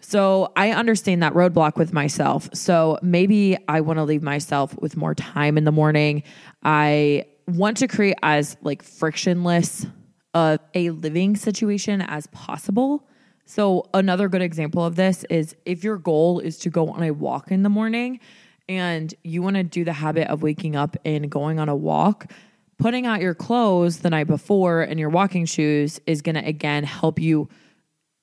So 0.00 0.50
I 0.56 0.72
understand 0.72 1.22
that 1.22 1.34
roadblock 1.34 1.76
with 1.76 1.92
myself. 1.92 2.48
So 2.52 2.98
maybe 3.02 3.56
I 3.68 3.80
want 3.80 3.98
to 3.98 4.04
leave 4.04 4.22
myself 4.22 4.76
with 4.80 4.96
more 4.96 5.14
time 5.14 5.56
in 5.56 5.64
the 5.64 5.72
morning. 5.72 6.24
I 6.64 7.26
want 7.46 7.76
to 7.78 7.88
create 7.88 8.16
as 8.22 8.56
like 8.62 8.82
frictionless 8.82 9.86
of 10.34 10.58
a 10.74 10.90
living 10.90 11.36
situation 11.36 12.00
as 12.00 12.26
possible. 12.28 13.06
So, 13.50 13.88
another 13.92 14.28
good 14.28 14.42
example 14.42 14.84
of 14.84 14.94
this 14.94 15.24
is 15.28 15.56
if 15.66 15.82
your 15.82 15.98
goal 15.98 16.38
is 16.38 16.56
to 16.58 16.70
go 16.70 16.90
on 16.90 17.02
a 17.02 17.10
walk 17.10 17.50
in 17.50 17.64
the 17.64 17.68
morning 17.68 18.20
and 18.68 19.12
you 19.24 19.42
want 19.42 19.56
to 19.56 19.64
do 19.64 19.82
the 19.82 19.92
habit 19.92 20.28
of 20.28 20.40
waking 20.40 20.76
up 20.76 20.96
and 21.04 21.28
going 21.28 21.58
on 21.58 21.68
a 21.68 21.74
walk, 21.74 22.30
putting 22.78 23.06
out 23.06 23.20
your 23.20 23.34
clothes 23.34 23.98
the 23.98 24.10
night 24.10 24.28
before 24.28 24.82
and 24.82 25.00
your 25.00 25.08
walking 25.08 25.46
shoes 25.46 26.00
is 26.06 26.22
going 26.22 26.36
to 26.36 26.46
again 26.46 26.84
help 26.84 27.18
you 27.18 27.48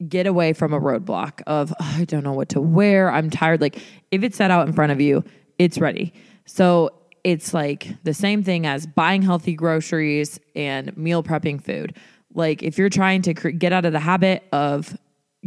get 0.07 0.27
away 0.27 0.53
from 0.53 0.71
a 0.71 0.79
roadblock 0.79 1.41
of 1.45 1.73
"Oh, 1.77 1.95
I 1.97 2.05
don't 2.05 2.23
know 2.23 2.31
what 2.31 2.47
to 2.49 2.61
wear. 2.61 3.11
I'm 3.11 3.29
tired. 3.29 3.59
Like 3.59 3.81
if 4.11 4.23
it's 4.23 4.37
set 4.37 4.49
out 4.49 4.65
in 4.65 4.71
front 4.71 4.93
of 4.93 5.01
you, 5.01 5.25
it's 5.59 5.77
ready. 5.77 6.13
So 6.45 6.91
it's 7.25 7.53
like 7.53 8.01
the 8.05 8.13
same 8.13 8.43
thing 8.43 8.65
as 8.65 8.87
buying 8.87 9.23
healthy 9.23 9.55
groceries 9.55 10.39
and 10.55 10.95
meal 10.95 11.21
prepping 11.21 11.61
food. 11.61 11.97
Like 12.33 12.63
if 12.63 12.77
you're 12.77 12.87
trying 12.87 13.23
to 13.23 13.33
get 13.33 13.73
out 13.73 13.83
of 13.83 13.91
the 13.91 13.99
habit 13.99 14.45
of 14.53 14.97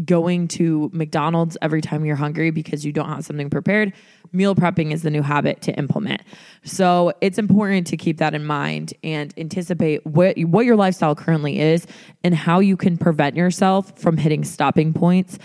going 0.05 0.49
to 0.49 0.91
McDonald's 0.93 1.57
every 1.63 1.81
time 1.81 2.05
you're 2.05 2.17
hungry 2.17 2.51
because 2.51 2.85
you 2.85 2.93
don't 2.93 3.09
have 3.09 3.25
something 3.25 3.51
prepared, 3.51 3.93
meal 4.33 4.55
prepping 4.55 4.93
is 4.93 5.03
the 5.03 5.11
new 5.11 5.23
habit 5.23 5.61
to 5.63 5.73
implement. 5.73 6.23
So 6.65 7.13
it's 7.21 7.39
important 7.39 7.87
to 7.89 7.97
keep 7.97 8.19
that 8.19 8.35
in 8.35 8.45
mind 8.45 8.95
and 9.03 9.35
anticipate 9.37 10.05
what 10.07 10.39
what 10.39 10.67
your 10.67 10.77
lifestyle 10.77 11.15
currently 11.15 11.61
is 11.61 11.87
and 12.23 12.35
how 12.35 12.61
you 12.61 12.77
can 12.77 12.97
prevent 12.97 13.37
yourself 13.37 13.99
from 13.99 14.17
hitting 14.17 14.45
stopping 14.45 14.93
points 14.93 15.39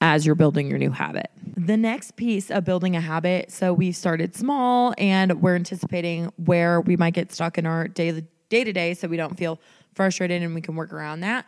as 0.00 0.24
you're 0.24 0.34
building 0.34 0.68
your 0.68 0.78
new 0.78 0.90
habit. 0.90 1.30
The 1.56 1.76
next 1.76 2.16
piece 2.16 2.50
of 2.50 2.64
building 2.64 2.94
a 2.94 3.00
habit, 3.00 3.50
so 3.50 3.72
we 3.72 3.90
started 3.90 4.34
small 4.36 4.94
and 4.96 5.42
we're 5.42 5.56
anticipating 5.56 6.32
where 6.36 6.80
we 6.80 6.96
might 6.96 7.14
get 7.14 7.32
stuck 7.32 7.58
in 7.58 7.66
our 7.66 7.88
day 7.88 8.24
day 8.48 8.64
to 8.64 8.72
day 8.72 8.94
so 8.94 9.08
we 9.08 9.16
don't 9.16 9.36
feel 9.36 9.60
frustrated 9.94 10.42
and 10.42 10.54
we 10.54 10.60
can 10.60 10.76
work 10.76 10.92
around 10.92 11.20
that. 11.20 11.46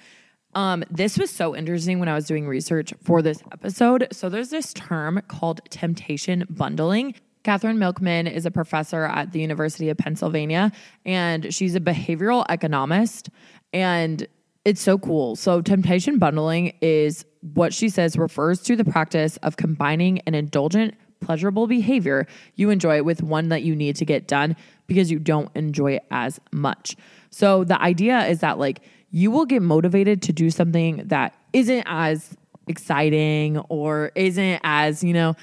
Um, 0.55 0.85
this 0.91 1.17
was 1.17 1.31
so 1.31 1.55
interesting 1.55 2.01
when 2.01 2.09
I 2.09 2.15
was 2.15 2.27
doing 2.27 2.47
research 2.47 2.93
for 3.03 3.23
this 3.23 3.41
episode. 3.53 4.09
So 4.13 4.29
there's 4.29 4.51
this 4.51 4.73
term 4.73 5.23
called 5.29 5.61
temptation 5.71 6.45
bundling. 6.51 7.15
Catherine 7.43 7.79
Milkman 7.79 8.27
is 8.27 8.45
a 8.45 8.51
professor 8.51 9.05
at 9.05 9.33
the 9.33 9.41
University 9.41 9.89
of 9.89 9.97
Pennsylvania, 9.97 10.73
and 11.07 11.55
she's 11.55 11.75
a 11.75 11.81
behavioral 11.81 12.45
economist. 12.51 13.31
And 13.73 14.27
it's 14.65 14.81
so 14.81 14.99
cool. 14.99 15.37
So, 15.37 15.63
temptation 15.63 16.19
bundling 16.19 16.75
is 16.83 17.25
what 17.55 17.73
she 17.73 17.89
says 17.89 18.19
refers 18.19 18.61
to 18.63 18.77
the 18.77 18.85
practice 18.85 19.39
of 19.39 19.57
combining 19.57 20.19
an 20.21 20.35
indulgent, 20.35 20.95
pleasurable 21.21 21.67
behavior 21.67 22.27
you 22.57 22.69
enjoy 22.69 23.03
with 23.03 23.23
one 23.23 23.49
that 23.49 23.63
you 23.63 23.75
need 23.75 23.97
to 23.97 24.05
get 24.05 24.29
done 24.29 24.57
because 24.87 25.11
you 25.11 25.19
don't 25.19 25.51
enjoy 25.55 25.93
it 25.93 26.05
as 26.11 26.41
much. 26.53 26.95
So, 27.31 27.65
the 27.65 27.81
idea 27.81 28.27
is 28.27 28.41
that, 28.41 28.59
like, 28.59 28.83
you 29.11 29.31
will 29.31 29.47
get 29.47 29.63
motivated 29.63 30.23
to 30.23 30.33
do 30.33 30.51
something 30.51 31.03
that 31.07 31.35
isn't 31.53 31.85
as 31.87 32.37
exciting 32.69 33.59
or 33.69 34.13
isn't 34.15 34.61
as, 34.63 35.03
you 35.03 35.13
know, 35.13 35.35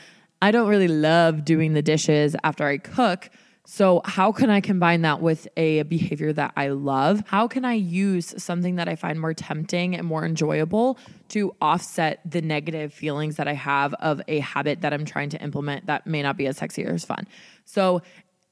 I 0.41 0.51
don't 0.51 0.69
really 0.69 0.87
love 0.87 1.43
doing 1.43 1.73
the 1.73 1.81
dishes 1.81 2.35
after 2.43 2.65
I 2.65 2.77
cook. 2.77 3.29
So, 3.69 3.99
how 4.05 4.31
can 4.31 4.49
I 4.49 4.61
combine 4.61 5.01
that 5.01 5.21
with 5.21 5.45
a 5.57 5.81
behavior 5.83 6.31
that 6.31 6.53
I 6.55 6.69
love? 6.69 7.21
How 7.27 7.49
can 7.49 7.65
I 7.65 7.73
use 7.73 8.33
something 8.41 8.77
that 8.77 8.87
I 8.87 8.95
find 8.95 9.19
more 9.19 9.33
tempting 9.33 9.93
and 9.93 10.07
more 10.07 10.25
enjoyable 10.25 10.97
to 11.29 11.53
offset 11.61 12.21
the 12.23 12.41
negative 12.41 12.93
feelings 12.93 13.35
that 13.35 13.49
I 13.49 13.53
have 13.55 13.93
of 13.95 14.21
a 14.29 14.39
habit 14.39 14.81
that 14.81 14.93
I'm 14.93 15.03
trying 15.03 15.31
to 15.31 15.41
implement 15.43 15.87
that 15.87 16.07
may 16.07 16.23
not 16.23 16.37
be 16.37 16.47
as 16.47 16.55
sexy 16.55 16.85
or 16.85 16.93
as 16.93 17.03
fun? 17.03 17.27
So, 17.65 18.03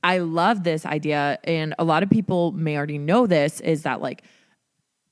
I 0.03 0.17
love 0.17 0.65
this 0.65 0.86
idea. 0.86 1.39
And 1.45 1.74
a 1.79 1.86
lot 1.86 2.03
of 2.03 2.10
people 2.10 2.51
may 2.51 2.75
already 2.75 2.98
know 2.98 3.25
this 3.25 3.62
is 3.62 3.84
that, 3.84 4.01
like, 4.01 4.22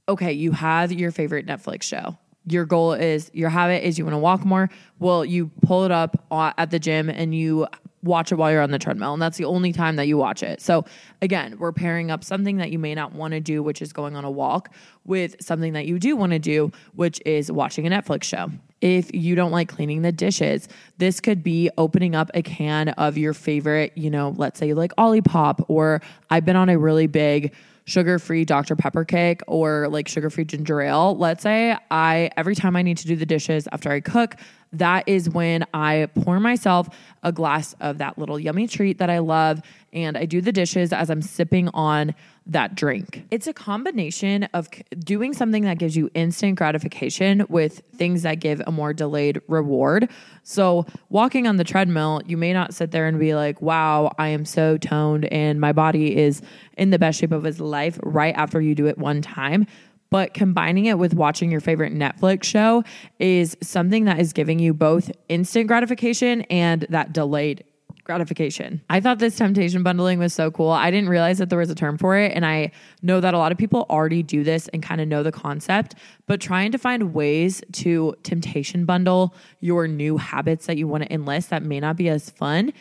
okay, 0.08 0.34
you 0.34 0.52
have 0.52 0.92
your 0.92 1.12
favorite 1.12 1.46
Netflix 1.46 1.84
show. 1.84 2.18
Your 2.46 2.66
goal 2.66 2.94
is 2.94 3.32
your 3.34 3.50
habit 3.50 3.88
is 3.88 3.98
you 3.98 4.04
want 4.04 4.16
to 4.16 4.20
walk 4.20 4.44
more. 4.44 4.70
Well, 5.00 5.24
you 5.24 5.50
pull 5.62 5.86
it 5.86 5.92
up 5.92 6.26
at 6.32 6.72
the 6.72 6.80
gym 6.80 7.10
and 7.10 7.34
you 7.34 7.68
watch 8.04 8.34
it 8.34 8.36
while 8.36 8.52
you're 8.52 8.62
on 8.62 8.72
the 8.72 8.80
treadmill. 8.80 9.14
And 9.14 9.22
that's 9.22 9.38
the 9.38 9.46
only 9.46 9.72
time 9.72 9.96
that 9.96 10.08
you 10.08 10.18
watch 10.18 10.44
it. 10.44 10.60
So, 10.60 10.84
again, 11.22 11.58
we're 11.58 11.72
pairing 11.72 12.12
up 12.12 12.22
something 12.22 12.58
that 12.58 12.70
you 12.70 12.78
may 12.78 12.94
not 12.94 13.14
want 13.14 13.34
to 13.34 13.40
do, 13.40 13.64
which 13.64 13.82
is 13.82 13.94
going 13.94 14.18
on 14.18 14.26
a 14.26 14.30
walk, 14.30 14.74
with 15.06 15.38
something 15.42 15.72
that 15.72 15.86
you 15.86 16.00
do 16.00 16.18
want 16.18 16.34
to 16.34 16.40
do, 16.40 16.72
which 16.96 17.22
is 17.26 17.50
watching 17.50 17.88
a 17.88 17.90
Netflix 17.90 18.24
show. 18.24 18.52
If 18.82 19.14
you 19.16 19.36
don't 19.36 19.52
like 19.52 19.70
cleaning 19.70 20.02
the 20.02 20.12
dishes, 20.12 20.68
this 20.98 21.22
could 21.22 21.44
be 21.44 21.70
opening 21.78 22.14
up 22.14 22.30
a 22.34 22.42
can 22.42 22.90
of 22.90 23.18
your 23.18 23.34
favorite, 23.34 23.94
you 23.98 24.10
know, 24.10 24.34
let's 24.36 24.60
say 24.60 24.74
like 24.74 24.94
Olipop, 24.98 25.64
or 25.70 26.02
I've 26.30 26.44
been 26.44 26.58
on 26.58 26.68
a 26.68 26.78
really 26.78 27.08
big 27.08 27.54
sugar 27.86 28.20
free 28.20 28.46
Dr. 28.46 28.76
Pepper 28.76 29.06
cake 29.06 29.42
or 29.48 29.88
like 29.90 30.08
sugar 30.08 30.30
free 30.30 30.46
ginger 30.46 30.82
ale. 30.82 31.18
Let's 31.18 31.44
say 31.44 31.76
I, 31.92 32.30
every 32.38 32.56
time 32.56 32.76
I 32.76 32.82
need 32.82 32.98
to 32.98 33.08
do 33.08 33.16
the 33.16 33.26
dishes 33.26 33.68
after 33.72 33.92
I 33.92 34.00
cook, 34.00 34.36
that 34.74 35.08
is 35.08 35.30
when 35.30 35.66
I 35.74 36.10
pour 36.24 36.40
myself 36.40 36.90
a 37.22 37.32
glass 37.32 37.76
of 37.80 38.00
that 38.00 38.18
little 38.18 38.40
yummy 38.40 38.68
treat 38.68 38.98
that 38.98 39.10
I 39.10 39.20
love 39.20 39.62
and 39.92 40.18
I 40.18 40.26
do 40.26 40.42
the 40.42 40.52
dishes 40.52 40.92
as 40.92 41.10
I'm 41.10 41.22
sipping 41.22 41.70
on 41.70 42.16
that 42.46 42.76
drink. 42.76 43.26
It's 43.32 43.48
a 43.48 43.54
combination 43.54 44.44
of 44.54 44.70
doing 45.00 45.34
something 45.34 45.64
that 45.64 45.78
gives 45.78 45.96
you 45.96 46.10
instant 46.14 46.58
gratification 46.58 47.46
with 47.50 47.82
things 47.96 48.24
that 48.24 48.36
give 48.36 48.62
a 48.68 48.72
more 48.72 48.94
delayed 48.94 49.42
reward. 49.48 50.10
So, 50.44 50.86
walking 51.10 51.48
on 51.48 51.58
the 51.58 51.64
treadmill, 51.64 52.22
you 52.26 52.36
may 52.36 52.52
not 52.52 52.74
sit 52.74 52.92
there 52.92 53.08
and 53.08 53.20
be 53.20 53.34
like, 53.34 53.62
wow, 53.62 54.12
I 54.18 54.28
am 54.30 54.46
so 54.46 54.78
toned 54.78 55.26
and 55.26 55.62
my 55.62 55.72
body 55.72 56.18
is 56.18 56.42
in 56.78 56.90
the 56.90 57.00
best 57.00 57.20
shape 57.20 57.32
of 57.32 57.46
its 57.46 57.60
life 57.60 57.98
right 58.04 58.36
after 58.36 58.60
you 58.62 58.76
do 58.76 58.88
it 58.88 58.98
one 58.98 59.22
time 59.22 59.66
but 60.10 60.36
combining 60.36 60.86
it 60.86 61.00
with 61.00 61.16
watching 61.16 61.50
your 61.50 61.60
favorite 61.60 61.92
Netflix 61.92 62.44
show 62.44 62.84
is 63.18 63.58
something 63.64 64.06
that 64.06 64.20
is 64.20 64.32
giving 64.32 64.60
you 64.60 64.72
both 64.72 65.10
instant 65.28 65.66
gratification 65.66 66.42
and 66.52 66.86
that 66.90 67.14
delayed 67.14 67.64
gratification. 68.04 68.82
I 68.90 69.00
thought 69.00 69.20
this 69.20 69.38
temptation 69.38 69.84
bundling 69.84 70.20
was 70.20 70.34
so 70.34 70.52
cool. 70.52 70.72
I 70.72 70.92
didn't 70.92 71.10
realize 71.10 71.38
that 71.38 71.50
there 71.50 71.60
was 71.60 71.70
a 71.70 71.76
term 71.76 71.98
for 71.98 72.18
it. 72.18 72.34
And 72.36 72.46
I 72.46 72.72
know 73.02 73.20
that 73.22 73.34
a 73.34 73.38
lot 73.38 73.52
of 73.52 73.58
people 73.58 73.86
already 73.90 74.24
do 74.24 74.44
this 74.44 74.68
and 74.70 74.84
kind 74.84 75.00
of 75.00 75.08
know 75.08 75.24
the 75.24 75.32
concept, 75.32 75.96
but 76.26 76.42
trying 76.42 76.72
to 76.74 76.78
find 76.78 77.14
ways 77.14 77.62
to 77.74 78.16
temptation 78.24 78.86
bundle 78.86 79.34
your 79.62 79.88
new 79.88 80.18
habits 80.18 80.66
that 80.66 80.78
you 80.78 80.88
want 80.88 81.04
to 81.04 81.14
enlist 81.14 81.50
that 81.50 81.64
may 81.64 81.80
not 81.80 81.96
be 81.96 82.10
as 82.10 82.30
fun 82.30 82.74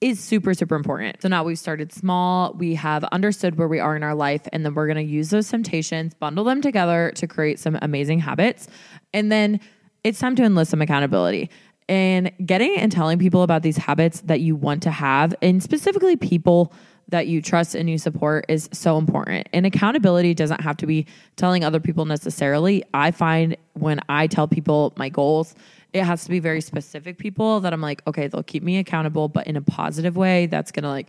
is 0.00 0.20
super, 0.20 0.52
super 0.52 0.74
important. 0.74 1.22
So 1.22 1.28
now 1.28 1.44
we've 1.44 1.58
started 1.58 1.90
small, 1.90 2.52
we 2.52 2.74
have 2.74 3.04
understood 3.04 3.56
where 3.56 3.68
we 3.68 3.80
are 3.80 3.96
in 3.96 4.02
our 4.02 4.14
life, 4.14 4.42
and 4.52 4.62
then 4.62 4.74
we're 4.74 4.86
gonna 4.86 5.00
use 5.00 5.30
those 5.30 5.48
temptations, 5.48 6.12
bundle 6.12 6.44
them 6.44 6.60
together 6.60 7.10
to 7.14 7.26
create 7.26 7.58
some 7.58 7.78
amazing 7.80 8.18
habits. 8.18 8.68
And 9.14 9.32
then 9.32 9.60
it's 10.02 10.18
time 10.18 10.36
to 10.36 10.42
enlist 10.42 10.70
some 10.72 10.82
accountability 10.82 11.48
and 11.88 12.32
getting 12.44 12.76
and 12.76 12.90
telling 12.90 13.18
people 13.18 13.42
about 13.42 13.62
these 13.62 13.76
habits 13.76 14.20
that 14.22 14.40
you 14.40 14.56
want 14.56 14.82
to 14.84 14.90
have, 14.90 15.34
and 15.42 15.62
specifically 15.62 16.16
people 16.16 16.72
that 17.08 17.26
you 17.26 17.42
trust 17.42 17.74
and 17.74 17.90
you 17.90 17.98
support 17.98 18.46
is 18.48 18.68
so 18.72 18.96
important. 18.96 19.48
And 19.52 19.66
accountability 19.66 20.32
doesn't 20.32 20.62
have 20.62 20.76
to 20.78 20.86
be 20.86 21.06
telling 21.36 21.62
other 21.62 21.78
people 21.80 22.06
necessarily. 22.06 22.82
I 22.94 23.10
find 23.10 23.56
when 23.74 24.00
I 24.08 24.26
tell 24.26 24.48
people 24.48 24.94
my 24.96 25.10
goals 25.10 25.54
it 25.94 26.02
has 26.02 26.24
to 26.24 26.30
be 26.30 26.40
very 26.40 26.60
specific 26.60 27.18
people 27.18 27.60
that 27.60 27.72
I'm 27.72 27.80
like, 27.80 28.02
okay, 28.06 28.26
they'll 28.26 28.42
keep 28.42 28.64
me 28.64 28.78
accountable, 28.78 29.28
but 29.28 29.46
in 29.46 29.56
a 29.56 29.62
positive 29.62 30.16
way 30.16 30.46
that's 30.46 30.72
gonna 30.72 30.88
like 30.88 31.06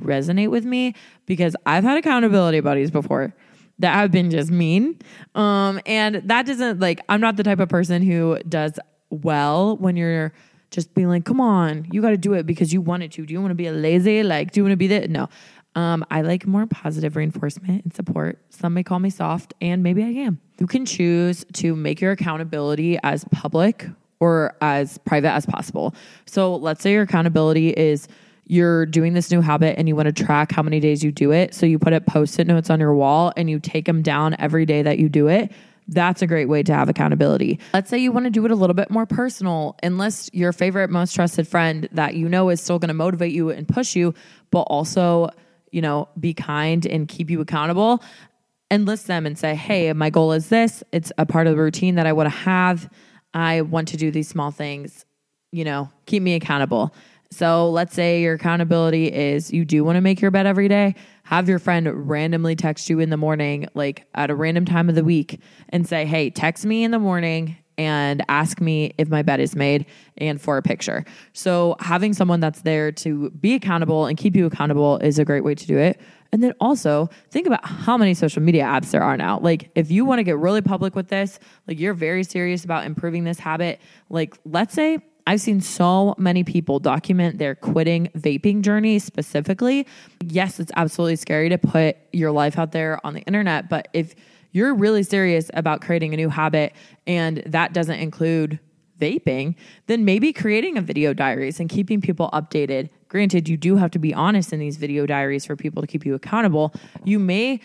resonate 0.00 0.48
with 0.48 0.64
me 0.64 0.94
because 1.26 1.56
I've 1.66 1.82
had 1.82 1.98
accountability 1.98 2.60
buddies 2.60 2.92
before 2.92 3.34
that 3.80 3.94
have 3.94 4.12
been 4.12 4.30
just 4.30 4.50
mean. 4.50 5.00
Um, 5.34 5.80
and 5.86 6.16
that 6.26 6.46
doesn't 6.46 6.78
like, 6.78 7.00
I'm 7.08 7.20
not 7.20 7.36
the 7.36 7.42
type 7.42 7.58
of 7.58 7.68
person 7.68 8.00
who 8.00 8.38
does 8.48 8.78
well 9.10 9.76
when 9.76 9.96
you're 9.96 10.32
just 10.70 10.94
being 10.94 11.08
like, 11.08 11.24
come 11.24 11.40
on, 11.40 11.86
you 11.90 12.02
got 12.02 12.10
to 12.10 12.16
do 12.16 12.34
it 12.34 12.46
because 12.46 12.72
you 12.72 12.80
wanted 12.80 13.12
to. 13.12 13.24
Do 13.24 13.32
you 13.32 13.40
want 13.40 13.50
to 13.50 13.56
be 13.56 13.66
a 13.66 13.72
lazy? 13.72 14.22
Like, 14.22 14.52
do 14.52 14.60
you 14.60 14.64
want 14.64 14.72
to 14.72 14.76
be 14.76 14.88
that? 14.88 15.10
No. 15.10 15.28
Um, 15.74 16.04
I 16.10 16.22
like 16.22 16.46
more 16.46 16.66
positive 16.66 17.16
reinforcement 17.16 17.84
and 17.84 17.94
support. 17.94 18.38
Some 18.50 18.74
may 18.74 18.82
call 18.82 18.98
me 18.98 19.10
soft, 19.10 19.54
and 19.60 19.82
maybe 19.82 20.02
I 20.02 20.08
am. 20.08 20.40
You 20.58 20.66
can 20.66 20.84
choose 20.84 21.44
to 21.54 21.76
make 21.76 22.00
your 22.00 22.12
accountability 22.12 22.98
as 23.02 23.24
public 23.30 23.86
or 24.20 24.56
as 24.60 24.98
private 24.98 25.32
as 25.32 25.46
possible. 25.46 25.94
So 26.26 26.56
let's 26.56 26.82
say 26.82 26.92
your 26.92 27.02
accountability 27.02 27.70
is 27.70 28.08
you're 28.46 28.86
doing 28.86 29.12
this 29.12 29.30
new 29.30 29.40
habit 29.40 29.78
and 29.78 29.86
you 29.86 29.94
want 29.94 30.06
to 30.06 30.24
track 30.24 30.50
how 30.50 30.62
many 30.62 30.80
days 30.80 31.04
you 31.04 31.12
do 31.12 31.32
it. 31.32 31.54
So 31.54 31.66
you 31.66 31.78
put 31.78 31.92
it 31.92 32.06
post 32.06 32.38
it 32.40 32.46
notes 32.46 32.70
on 32.70 32.80
your 32.80 32.94
wall 32.94 33.32
and 33.36 33.48
you 33.48 33.60
take 33.60 33.84
them 33.84 34.02
down 34.02 34.34
every 34.38 34.66
day 34.66 34.82
that 34.82 34.98
you 34.98 35.08
do 35.08 35.28
it. 35.28 35.52
That's 35.88 36.22
a 36.22 36.26
great 36.26 36.48
way 36.48 36.62
to 36.62 36.74
have 36.74 36.88
accountability. 36.88 37.58
Let's 37.72 37.90
say 37.90 37.98
you 37.98 38.12
want 38.12 38.26
to 38.26 38.30
do 38.30 38.44
it 38.44 38.50
a 38.50 38.54
little 38.54 38.74
bit 38.74 38.90
more 38.90 39.06
personal. 39.06 39.76
Enlist 39.82 40.34
your 40.34 40.52
favorite, 40.52 40.90
most 40.90 41.14
trusted 41.14 41.48
friend 41.48 41.88
that 41.92 42.14
you 42.14 42.28
know 42.28 42.50
is 42.50 42.60
still 42.60 42.78
going 42.78 42.88
to 42.88 42.94
motivate 42.94 43.32
you 43.32 43.50
and 43.50 43.66
push 43.66 43.96
you, 43.96 44.14
but 44.50 44.62
also, 44.62 45.30
you 45.70 45.80
know, 45.80 46.08
be 46.20 46.34
kind 46.34 46.84
and 46.86 47.08
keep 47.08 47.30
you 47.30 47.40
accountable. 47.40 48.02
Enlist 48.70 49.06
them 49.06 49.24
and 49.24 49.38
say, 49.38 49.54
hey, 49.54 49.92
my 49.94 50.10
goal 50.10 50.32
is 50.32 50.50
this. 50.50 50.84
It's 50.92 51.10
a 51.16 51.24
part 51.24 51.46
of 51.46 51.56
the 51.56 51.62
routine 51.62 51.94
that 51.94 52.06
I 52.06 52.12
want 52.12 52.26
to 52.26 52.36
have 52.36 52.90
I 53.34 53.62
want 53.62 53.88
to 53.88 53.96
do 53.96 54.10
these 54.10 54.28
small 54.28 54.50
things, 54.50 55.04
you 55.52 55.64
know, 55.64 55.90
keep 56.06 56.22
me 56.22 56.34
accountable. 56.34 56.94
So 57.30 57.70
let's 57.70 57.94
say 57.94 58.22
your 58.22 58.34
accountability 58.34 59.12
is 59.12 59.52
you 59.52 59.64
do 59.64 59.84
want 59.84 59.96
to 59.96 60.00
make 60.00 60.20
your 60.20 60.30
bed 60.30 60.46
every 60.46 60.68
day. 60.68 60.94
Have 61.24 61.48
your 61.48 61.58
friend 61.58 62.08
randomly 62.08 62.56
text 62.56 62.88
you 62.88 63.00
in 63.00 63.10
the 63.10 63.18
morning, 63.18 63.68
like 63.74 64.06
at 64.14 64.30
a 64.30 64.34
random 64.34 64.64
time 64.64 64.88
of 64.88 64.94
the 64.94 65.04
week, 65.04 65.40
and 65.68 65.86
say, 65.86 66.06
Hey, 66.06 66.30
text 66.30 66.64
me 66.64 66.84
in 66.84 66.90
the 66.90 66.98
morning 66.98 67.56
and 67.78 68.24
ask 68.28 68.60
me 68.60 68.92
if 68.98 69.08
my 69.08 69.22
bed 69.22 69.40
is 69.40 69.54
made 69.54 69.86
and 70.16 70.40
for 70.40 70.56
a 70.56 70.62
picture. 70.62 71.04
So, 71.32 71.76
having 71.80 72.12
someone 72.12 72.40
that's 72.40 72.62
there 72.62 72.90
to 72.92 73.30
be 73.30 73.54
accountable 73.54 74.06
and 74.06 74.18
keep 74.18 74.34
you 74.34 74.46
accountable 74.46 74.98
is 74.98 75.18
a 75.18 75.24
great 75.24 75.44
way 75.44 75.54
to 75.54 75.66
do 75.66 75.78
it. 75.78 76.00
And 76.32 76.42
then 76.42 76.52
also 76.60 77.08
think 77.30 77.46
about 77.46 77.64
how 77.64 77.96
many 77.96 78.14
social 78.14 78.42
media 78.42 78.64
apps 78.64 78.90
there 78.90 79.02
are 79.02 79.16
now. 79.16 79.38
Like, 79.38 79.70
if 79.74 79.90
you 79.90 80.04
want 80.04 80.18
to 80.18 80.24
get 80.24 80.38
really 80.38 80.60
public 80.60 80.96
with 80.96 81.08
this, 81.08 81.38
like 81.66 81.78
you're 81.78 81.94
very 81.94 82.24
serious 82.24 82.64
about 82.64 82.84
improving 82.84 83.24
this 83.24 83.38
habit, 83.38 83.80
like, 84.10 84.36
let's 84.44 84.74
say 84.74 84.98
I've 85.28 85.42
seen 85.42 85.60
so 85.60 86.14
many 86.16 86.42
people 86.42 86.78
document 86.78 87.36
their 87.36 87.54
quitting 87.54 88.08
vaping 88.16 88.62
journey 88.62 88.98
specifically. 88.98 89.86
Yes, 90.24 90.58
it's 90.58 90.72
absolutely 90.74 91.16
scary 91.16 91.50
to 91.50 91.58
put 91.58 91.98
your 92.14 92.30
life 92.30 92.58
out 92.58 92.72
there 92.72 92.98
on 93.04 93.12
the 93.12 93.20
internet, 93.20 93.68
but 93.68 93.88
if 93.92 94.14
you're 94.52 94.74
really 94.74 95.02
serious 95.02 95.50
about 95.52 95.82
creating 95.82 96.14
a 96.14 96.16
new 96.16 96.30
habit 96.30 96.72
and 97.06 97.42
that 97.44 97.74
doesn't 97.74 97.98
include 97.98 98.58
vaping, 98.98 99.54
then 99.86 100.06
maybe 100.06 100.32
creating 100.32 100.78
a 100.78 100.80
video 100.80 101.12
diaries 101.12 101.60
and 101.60 101.68
keeping 101.68 102.00
people 102.00 102.30
updated. 102.32 102.88
Granted, 103.08 103.50
you 103.50 103.58
do 103.58 103.76
have 103.76 103.90
to 103.90 103.98
be 103.98 104.14
honest 104.14 104.54
in 104.54 104.58
these 104.58 104.78
video 104.78 105.04
diaries 105.04 105.44
for 105.44 105.56
people 105.56 105.82
to 105.82 105.86
keep 105.86 106.06
you 106.06 106.14
accountable. 106.14 106.72
You 107.04 107.18
may 107.18 107.60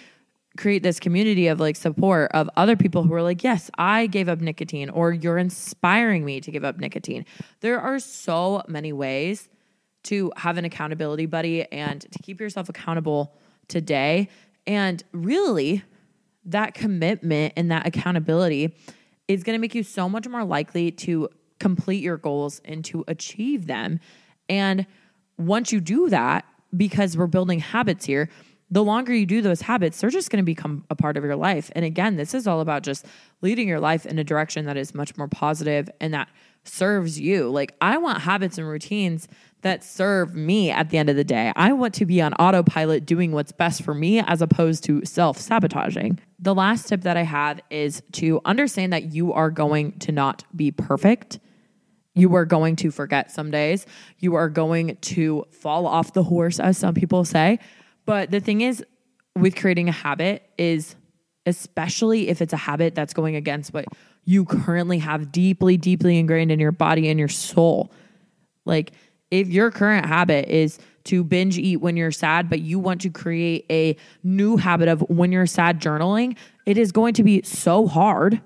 create 0.57 0.83
this 0.83 0.99
community 0.99 1.47
of 1.47 1.59
like 1.59 1.75
support 1.75 2.31
of 2.33 2.49
other 2.55 2.75
people 2.75 3.03
who 3.03 3.13
are 3.13 3.23
like, 3.23 3.43
yes, 3.43 3.71
I 3.77 4.07
gave 4.07 4.29
up 4.29 4.39
nicotine, 4.39 4.89
or 4.89 5.11
you're 5.11 5.37
inspiring 5.37 6.23
me 6.23 6.41
to 6.41 6.51
give 6.51 6.63
up 6.63 6.77
nicotine. 6.77 7.25
There 7.61 7.79
are 7.79 7.99
so 7.99 8.61
many 8.67 8.93
ways 8.93 9.49
to 10.03 10.31
have 10.37 10.57
an 10.57 10.65
accountability 10.65 11.25
buddy 11.25 11.63
and 11.71 12.01
to 12.01 12.19
keep 12.21 12.39
yourself 12.39 12.69
accountable 12.69 13.33
today. 13.67 14.29
And 14.67 15.03
really, 15.11 15.83
that 16.45 16.73
commitment 16.73 17.53
and 17.55 17.71
that 17.71 17.87
accountability 17.87 18.75
is 19.27 19.43
going 19.43 19.55
to 19.55 19.61
make 19.61 19.73
you 19.73 19.83
so 19.83 20.09
much 20.09 20.27
more 20.27 20.43
likely 20.43 20.91
to 20.91 21.29
complete 21.59 22.03
your 22.03 22.17
goals 22.17 22.61
and 22.65 22.83
to 22.85 23.05
achieve 23.07 23.65
them. 23.67 23.99
And 24.49 24.85
once 25.37 25.71
you 25.71 25.79
do 25.79 26.09
that, 26.09 26.45
because 26.75 27.15
we're 27.15 27.27
building 27.27 27.59
habits 27.59 28.05
here, 28.05 28.29
the 28.73 28.83
longer 28.83 29.13
you 29.13 29.27
do 29.27 29.39
those 29.39 29.61
habits, 29.61 30.01
they're 30.01 30.09
just 30.09 30.31
going 30.31 30.41
to 30.41 30.45
become 30.45 30.83
a 30.89 30.95
part 30.95 31.15
of 31.15 31.23
your 31.23 31.35
life. 31.35 31.69
And 31.75 31.85
again, 31.85 32.15
this 32.15 32.33
is 32.33 32.47
all 32.47 32.59
about 32.59 32.81
just 32.81 33.05
leading 33.41 33.67
your 33.67 33.79
life 33.79 34.03
in 34.03 34.17
a 34.17 34.23
direction 34.23 34.65
that 34.65 34.77
is 34.77 34.95
much 34.95 35.15
more 35.15 35.27
positive 35.27 35.91
and 36.01 36.11
that 36.15 36.27
serves 36.63 37.19
you. 37.19 37.51
Like, 37.51 37.75
I 37.81 37.97
want 37.97 38.21
habits 38.21 38.57
and 38.57 38.67
routines 38.67 39.27
that 39.61 39.83
serve 39.83 40.33
me 40.33 40.71
at 40.71 40.89
the 40.89 40.97
end 40.97 41.07
of 41.11 41.15
the 41.15 41.23
day. 41.23 41.53
I 41.55 41.71
want 41.73 41.93
to 41.95 42.07
be 42.07 42.19
on 42.19 42.33
autopilot 42.33 43.05
doing 43.05 43.31
what's 43.31 43.51
best 43.51 43.83
for 43.83 43.93
me 43.93 44.21
as 44.21 44.41
opposed 44.41 44.83
to 44.85 45.05
self 45.05 45.37
sabotaging. 45.37 46.19
The 46.39 46.55
last 46.55 46.89
tip 46.89 47.01
that 47.01 47.15
I 47.15 47.23
have 47.23 47.59
is 47.69 48.01
to 48.13 48.41
understand 48.43 48.91
that 48.91 49.13
you 49.13 49.33
are 49.33 49.51
going 49.51 49.99
to 49.99 50.11
not 50.11 50.45
be 50.55 50.71
perfect. 50.71 51.39
You 52.15 52.33
are 52.35 52.45
going 52.45 52.75
to 52.77 52.89
forget 52.89 53.29
some 53.29 53.51
days. 53.51 53.85
You 54.17 54.33
are 54.33 54.49
going 54.49 54.95
to 54.95 55.45
fall 55.51 55.85
off 55.85 56.13
the 56.13 56.23
horse, 56.23 56.59
as 56.59 56.79
some 56.79 56.95
people 56.95 57.23
say. 57.23 57.59
But 58.05 58.31
the 58.31 58.39
thing 58.39 58.61
is, 58.61 58.83
with 59.35 59.55
creating 59.55 59.89
a 59.89 59.93
habit, 59.93 60.43
is 60.57 60.95
especially 61.45 62.29
if 62.29 62.41
it's 62.41 62.53
a 62.53 62.57
habit 62.57 62.95
that's 62.95 63.13
going 63.13 63.35
against 63.35 63.73
what 63.73 63.85
you 64.25 64.45
currently 64.45 64.99
have 64.99 65.31
deeply, 65.31 65.77
deeply 65.77 66.17
ingrained 66.17 66.51
in 66.51 66.59
your 66.59 66.71
body 66.71 67.09
and 67.09 67.19
your 67.19 67.27
soul. 67.27 67.91
Like, 68.65 68.91
if 69.31 69.49
your 69.49 69.71
current 69.71 70.05
habit 70.05 70.47
is 70.47 70.79
to 71.05 71.23
binge 71.23 71.57
eat 71.57 71.77
when 71.77 71.97
you're 71.97 72.11
sad, 72.11 72.49
but 72.49 72.61
you 72.61 72.79
want 72.79 73.01
to 73.01 73.09
create 73.09 73.65
a 73.69 73.97
new 74.23 74.57
habit 74.57 74.87
of 74.87 75.01
when 75.09 75.31
you're 75.31 75.45
sad 75.45 75.81
journaling, 75.81 76.37
it 76.65 76.77
is 76.77 76.91
going 76.91 77.13
to 77.15 77.23
be 77.23 77.41
so 77.41 77.87
hard. 77.87 78.41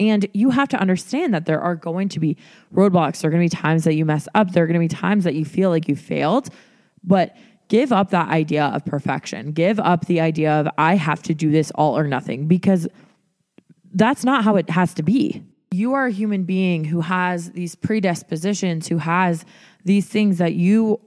And 0.00 0.26
you 0.32 0.50
have 0.50 0.68
to 0.70 0.80
understand 0.80 1.34
that 1.34 1.44
there 1.44 1.60
are 1.60 1.76
going 1.76 2.08
to 2.08 2.18
be 2.18 2.38
roadblocks. 2.74 3.20
There 3.20 3.28
are 3.28 3.30
going 3.30 3.46
to 3.46 3.54
be 3.54 3.60
times 3.62 3.84
that 3.84 3.94
you 3.94 4.06
mess 4.06 4.26
up. 4.34 4.52
There 4.52 4.64
are 4.64 4.66
going 4.66 4.80
to 4.80 4.80
be 4.80 4.88
times 4.88 5.24
that 5.24 5.34
you 5.34 5.44
feel 5.44 5.68
like 5.68 5.86
you 5.86 5.94
failed. 5.94 6.48
But 7.04 7.36
give 7.70 7.92
up 7.92 8.10
that 8.10 8.28
idea 8.28 8.66
of 8.66 8.84
perfection. 8.84 9.52
Give 9.52 9.80
up 9.80 10.06
the 10.06 10.20
idea 10.20 10.52
of, 10.52 10.68
I 10.76 10.96
have 10.96 11.22
to 11.22 11.34
do 11.34 11.50
this 11.50 11.70
all 11.70 11.96
or 11.96 12.06
nothing 12.06 12.46
because 12.46 12.86
that's 13.94 14.24
not 14.24 14.44
how 14.44 14.56
it 14.56 14.68
has 14.68 14.92
to 14.94 15.02
be. 15.02 15.42
You 15.70 15.94
are 15.94 16.06
a 16.06 16.10
human 16.10 16.42
being 16.42 16.84
who 16.84 17.00
has 17.00 17.52
these 17.52 17.76
predispositions, 17.76 18.88
who 18.88 18.98
has 18.98 19.44
these 19.84 20.06
things 20.06 20.38
that 20.38 20.54
you 20.54 21.00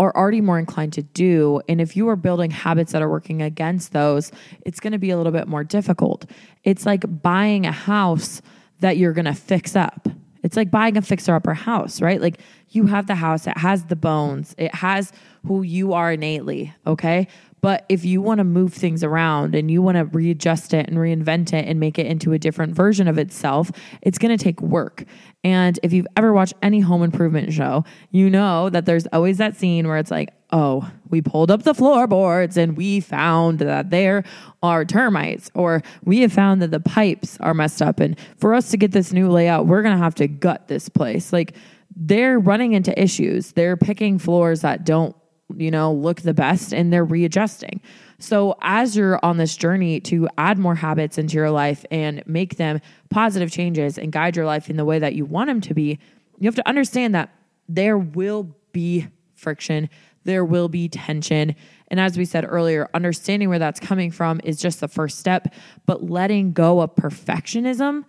are 0.00 0.14
already 0.16 0.40
more 0.40 0.58
inclined 0.58 0.94
to 0.94 1.02
do. 1.02 1.60
And 1.68 1.82
if 1.82 1.96
you 1.96 2.08
are 2.08 2.16
building 2.16 2.50
habits 2.50 2.92
that 2.92 3.02
are 3.02 3.10
working 3.10 3.42
against 3.42 3.92
those, 3.92 4.32
it's 4.62 4.80
going 4.80 4.92
to 4.92 4.98
be 4.98 5.10
a 5.10 5.18
little 5.18 5.32
bit 5.32 5.48
more 5.48 5.64
difficult. 5.64 6.24
It's 6.64 6.86
like 6.86 7.04
buying 7.22 7.66
a 7.66 7.72
house 7.72 8.40
that 8.80 8.96
you're 8.96 9.12
going 9.12 9.26
to 9.26 9.34
fix 9.34 9.76
up. 9.76 10.08
It's 10.42 10.56
like 10.56 10.70
buying 10.70 10.96
a 10.96 11.02
fixer 11.02 11.34
upper 11.34 11.54
house, 11.54 12.00
right? 12.00 12.20
Like 12.20 12.40
you 12.70 12.86
have 12.86 13.06
the 13.06 13.16
house, 13.16 13.46
it 13.46 13.58
has 13.58 13.84
the 13.84 13.96
bones, 13.96 14.54
it 14.58 14.74
has 14.76 15.12
who 15.46 15.62
you 15.62 15.92
are 15.92 16.12
innately, 16.12 16.74
okay? 16.86 17.28
But 17.62 17.84
if 17.88 18.04
you 18.04 18.20
want 18.20 18.38
to 18.38 18.44
move 18.44 18.74
things 18.74 19.02
around 19.02 19.54
and 19.54 19.70
you 19.70 19.82
want 19.82 19.96
to 19.96 20.04
readjust 20.04 20.72
it 20.74 20.88
and 20.88 20.98
reinvent 20.98 21.52
it 21.52 21.66
and 21.66 21.80
make 21.80 21.98
it 21.98 22.06
into 22.06 22.32
a 22.32 22.38
different 22.38 22.74
version 22.74 23.08
of 23.08 23.18
itself, 23.18 23.72
it's 24.02 24.18
going 24.18 24.36
to 24.36 24.42
take 24.42 24.60
work. 24.60 25.04
And 25.42 25.78
if 25.82 25.92
you've 25.92 26.06
ever 26.16 26.32
watched 26.32 26.54
any 26.62 26.80
home 26.80 27.02
improvement 27.02 27.52
show, 27.52 27.84
you 28.10 28.30
know 28.30 28.70
that 28.70 28.84
there's 28.84 29.06
always 29.08 29.38
that 29.38 29.56
scene 29.56 29.88
where 29.88 29.96
it's 29.96 30.10
like, 30.10 30.28
oh, 30.52 30.88
we 31.08 31.20
pulled 31.22 31.50
up 31.50 31.64
the 31.64 31.74
floorboards 31.74 32.56
and 32.56 32.76
we 32.76 33.00
found 33.00 33.58
that 33.58 33.90
there 33.90 34.22
are 34.62 34.84
termites, 34.84 35.50
or 35.54 35.82
we 36.04 36.20
have 36.20 36.32
found 36.32 36.62
that 36.62 36.70
the 36.70 36.78
pipes 36.78 37.36
are 37.40 37.54
messed 37.54 37.82
up. 37.82 37.98
And 38.00 38.16
for 38.36 38.54
us 38.54 38.70
to 38.70 38.76
get 38.76 38.92
this 38.92 39.12
new 39.12 39.28
layout, 39.28 39.66
we're 39.66 39.82
going 39.82 39.96
to 39.96 40.02
have 40.02 40.14
to 40.16 40.28
gut 40.28 40.68
this 40.68 40.88
place. 40.88 41.32
Like 41.32 41.56
they're 41.96 42.38
running 42.38 42.74
into 42.74 42.96
issues. 43.00 43.52
They're 43.52 43.76
picking 43.76 44.18
floors 44.18 44.60
that 44.60 44.84
don't 44.84 45.16
you 45.54 45.70
know, 45.70 45.92
look 45.92 46.22
the 46.22 46.34
best 46.34 46.72
and 46.72 46.92
they're 46.92 47.04
readjusting. 47.04 47.80
So, 48.18 48.56
as 48.62 48.96
you're 48.96 49.22
on 49.24 49.36
this 49.36 49.56
journey 49.56 50.00
to 50.00 50.28
add 50.38 50.58
more 50.58 50.74
habits 50.74 51.18
into 51.18 51.36
your 51.36 51.50
life 51.50 51.84
and 51.90 52.22
make 52.26 52.56
them 52.56 52.80
positive 53.10 53.50
changes 53.50 53.98
and 53.98 54.10
guide 54.10 54.36
your 54.36 54.46
life 54.46 54.70
in 54.70 54.76
the 54.76 54.84
way 54.84 54.98
that 54.98 55.14
you 55.14 55.24
want 55.24 55.48
them 55.48 55.60
to 55.62 55.74
be, 55.74 55.98
you 56.38 56.46
have 56.46 56.54
to 56.54 56.68
understand 56.68 57.14
that 57.14 57.30
there 57.68 57.98
will 57.98 58.54
be 58.72 59.06
friction, 59.34 59.88
there 60.24 60.44
will 60.44 60.68
be 60.68 60.88
tension. 60.88 61.54
And 61.88 62.00
as 62.00 62.16
we 62.16 62.24
said 62.24 62.44
earlier, 62.48 62.88
understanding 62.94 63.48
where 63.48 63.58
that's 63.58 63.78
coming 63.78 64.10
from 64.10 64.40
is 64.42 64.60
just 64.60 64.80
the 64.80 64.88
first 64.88 65.18
step, 65.18 65.54
but 65.84 66.02
letting 66.02 66.52
go 66.52 66.80
of 66.80 66.94
perfectionism 66.96 68.04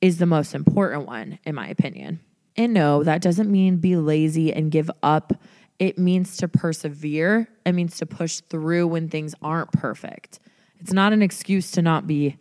is 0.00 0.18
the 0.18 0.26
most 0.26 0.54
important 0.54 1.06
one, 1.06 1.38
in 1.44 1.54
my 1.54 1.68
opinion. 1.68 2.20
And 2.56 2.72
no, 2.72 3.04
that 3.04 3.20
doesn't 3.20 3.50
mean 3.50 3.76
be 3.76 3.96
lazy 3.96 4.52
and 4.52 4.70
give 4.70 4.90
up 5.02 5.32
it 5.78 5.98
means 5.98 6.36
to 6.38 6.48
persevere. 6.48 7.48
It 7.64 7.72
means 7.72 7.98
to 7.98 8.06
push 8.06 8.40
through 8.40 8.88
when 8.88 9.08
things 9.08 9.34
aren't 9.42 9.72
perfect. 9.72 10.40
It's 10.78 10.92
not 10.92 11.12
an 11.12 11.22
excuse 11.22 11.70
to 11.72 11.82
not 11.82 12.06
be 12.06 12.38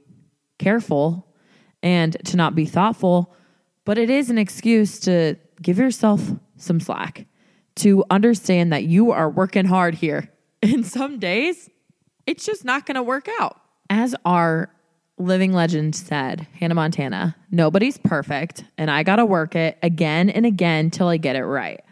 careful 0.60 1.28
and 1.84 2.16
to 2.26 2.38
not 2.38 2.56
be 2.56 2.66
thoughtful, 2.66 3.34
but 3.86 3.98
it 3.98 4.10
is 4.10 4.30
an 4.30 4.38
excuse 4.38 5.00
to 5.02 5.36
give 5.62 5.78
yourself 5.78 6.22
some 6.58 6.80
slack, 6.80 7.26
to 7.76 8.04
understand 8.10 8.74
that 8.74 8.86
you 8.86 9.12
are 9.12 9.30
working 9.30 9.66
hard 9.66 9.96
here. 9.96 10.30
And 10.64 10.84
some 10.84 11.20
days, 11.20 11.70
it's 12.26 12.44
just 12.44 12.66
not 12.66 12.88
going 12.88 12.96
to 12.96 13.04
work 13.04 13.30
out. 13.40 13.62
As 13.92 14.16
our 14.26 14.74
living 15.20 15.54
legend 15.54 15.96
said, 15.96 16.48
Hannah 16.60 16.74
Montana, 16.74 17.36
nobody's 17.52 18.00
perfect, 18.00 18.64
and 18.76 18.90
I 18.90 19.04
got 19.04 19.18
to 19.18 19.26
work 19.26 19.56
it 19.56 19.78
again 19.84 20.28
and 20.32 20.44
again 20.44 20.90
till 20.90 21.08
I 21.08 21.18
get 21.18 21.36
it 21.36 21.44
right. 21.46 21.85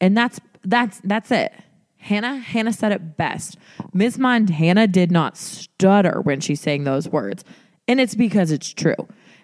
And 0.00 0.16
that's 0.16 0.40
that's 0.64 1.00
that's 1.04 1.30
it. 1.30 1.52
Hannah 1.96 2.38
Hannah 2.38 2.72
said 2.72 2.92
it 2.92 3.16
best. 3.16 3.56
Miss 3.92 4.18
Montana 4.18 4.86
did 4.86 5.10
not 5.10 5.36
stutter 5.36 6.20
when 6.20 6.40
she's 6.40 6.60
saying 6.60 6.84
those 6.84 7.08
words. 7.08 7.44
And 7.88 8.00
it's 8.00 8.14
because 8.14 8.50
it's 8.50 8.72
true. 8.72 8.96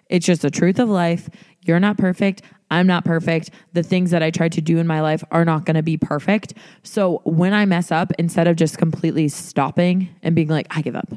It's 0.09 0.25
just 0.25 0.41
the 0.41 0.51
truth 0.51 0.79
of 0.79 0.89
life. 0.89 1.29
You're 1.65 1.79
not 1.79 1.97
perfect. 1.97 2.41
I'm 2.69 2.87
not 2.87 3.05
perfect. 3.05 3.51
The 3.73 3.83
things 3.83 4.11
that 4.11 4.23
I 4.23 4.31
tried 4.31 4.51
to 4.53 4.61
do 4.61 4.79
in 4.79 4.87
my 4.87 5.01
life 5.01 5.23
are 5.31 5.45
not 5.45 5.65
going 5.65 5.75
to 5.75 5.83
be 5.83 5.97
perfect. 5.97 6.55
So 6.83 7.21
when 7.23 7.53
I 7.53 7.65
mess 7.65 7.91
up, 7.91 8.11
instead 8.17 8.47
of 8.47 8.55
just 8.55 8.77
completely 8.77 9.27
stopping 9.27 10.09
and 10.23 10.35
being 10.35 10.47
like, 10.47 10.67
I 10.71 10.81
give 10.81 10.95
up, 10.95 11.11